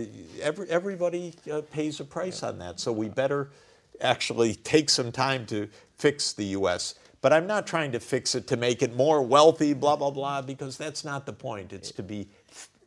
every, 0.42 0.68
everybody 0.70 1.34
uh, 1.52 1.62
pays 1.62 2.00
a 2.00 2.06
price 2.06 2.42
on 2.42 2.58
that. 2.60 2.80
So 2.80 2.92
we 2.92 3.10
better 3.10 3.50
actually 4.02 4.56
take 4.56 4.90
some 4.90 5.12
time 5.12 5.46
to 5.48 5.68
fix 5.98 6.34
the 6.34 6.46
U.S. 6.46 6.96
But 7.22 7.32
I'm 7.32 7.46
not 7.46 7.68
trying 7.68 7.92
to 7.92 8.00
fix 8.00 8.34
it 8.36 8.48
to 8.48 8.58
make 8.58 8.82
it 8.82 8.96
more 8.96 9.22
wealthy, 9.22 9.74
blah 9.74 9.96
blah 9.96 10.12
blah, 10.12 10.42
because 10.42 10.78
that's 10.78 11.06
not 11.06 11.26
the 11.26 11.34
point. 11.34 11.74
It's 11.74 11.92
to 11.92 12.04
be 12.04 12.28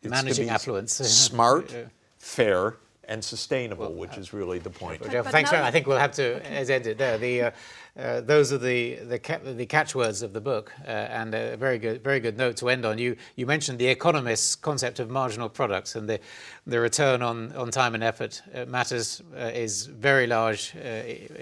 it's 0.07 0.19
to 0.21 0.25
Managing 0.25 0.47
be 0.47 0.51
affluence. 0.51 0.93
smart, 0.95 1.73
Yeah. 1.73 1.85
fair, 2.19 2.77
and 3.09 3.23
sustainable, 3.23 3.93
which 3.95 4.17
is 4.19 4.33
really 4.33 4.59
the 4.59 4.71
point. 4.71 5.01
Jeff, 5.11 5.25
but 5.25 5.31
thanks 5.33 5.49
now- 5.49 5.59
very 5.59 5.63
much. 5.63 5.69
I 5.69 5.73
think 5.73 5.87
we'll 5.87 5.99
have 5.99 6.13
to 6.13 6.37
uh, 6.37 6.49
end 6.49 6.87
it 6.89 6.99
there. 6.99 7.19
The, 7.19 7.41
uh, 7.43 7.51
uh, 7.97 8.21
those 8.21 8.53
are 8.53 8.59
the 8.59 8.97
the, 8.97 9.19
ca- 9.21 9.39
the 9.45 9.65
catchwords 9.65 10.23
of 10.23 10.33
the 10.33 10.41
book, 10.41 10.73
uh, 10.85 10.91
and 10.91 11.33
a 11.35 11.57
very 11.57 11.79
good 11.79 12.03
very 12.03 12.19
good 12.21 12.37
note 12.37 12.57
to 12.57 12.69
end 12.69 12.85
on. 12.85 12.99
You 12.99 13.17
you 13.37 13.47
mentioned 13.47 13.79
the 13.79 13.87
economist's 13.89 14.57
concept 14.57 14.99
of 14.99 15.09
marginal 15.09 15.49
products 15.49 15.95
and 15.95 16.09
the 16.09 16.19
the 16.67 16.81
return 16.81 17.23
on, 17.23 17.53
on 17.53 17.71
time 17.71 17.95
and 17.95 18.03
effort 18.03 18.43
uh, 18.53 18.65
matters 18.67 19.23
uh, 19.35 19.51
is 19.55 19.87
very 19.87 20.27
large 20.27 20.75
uh, 20.77 20.81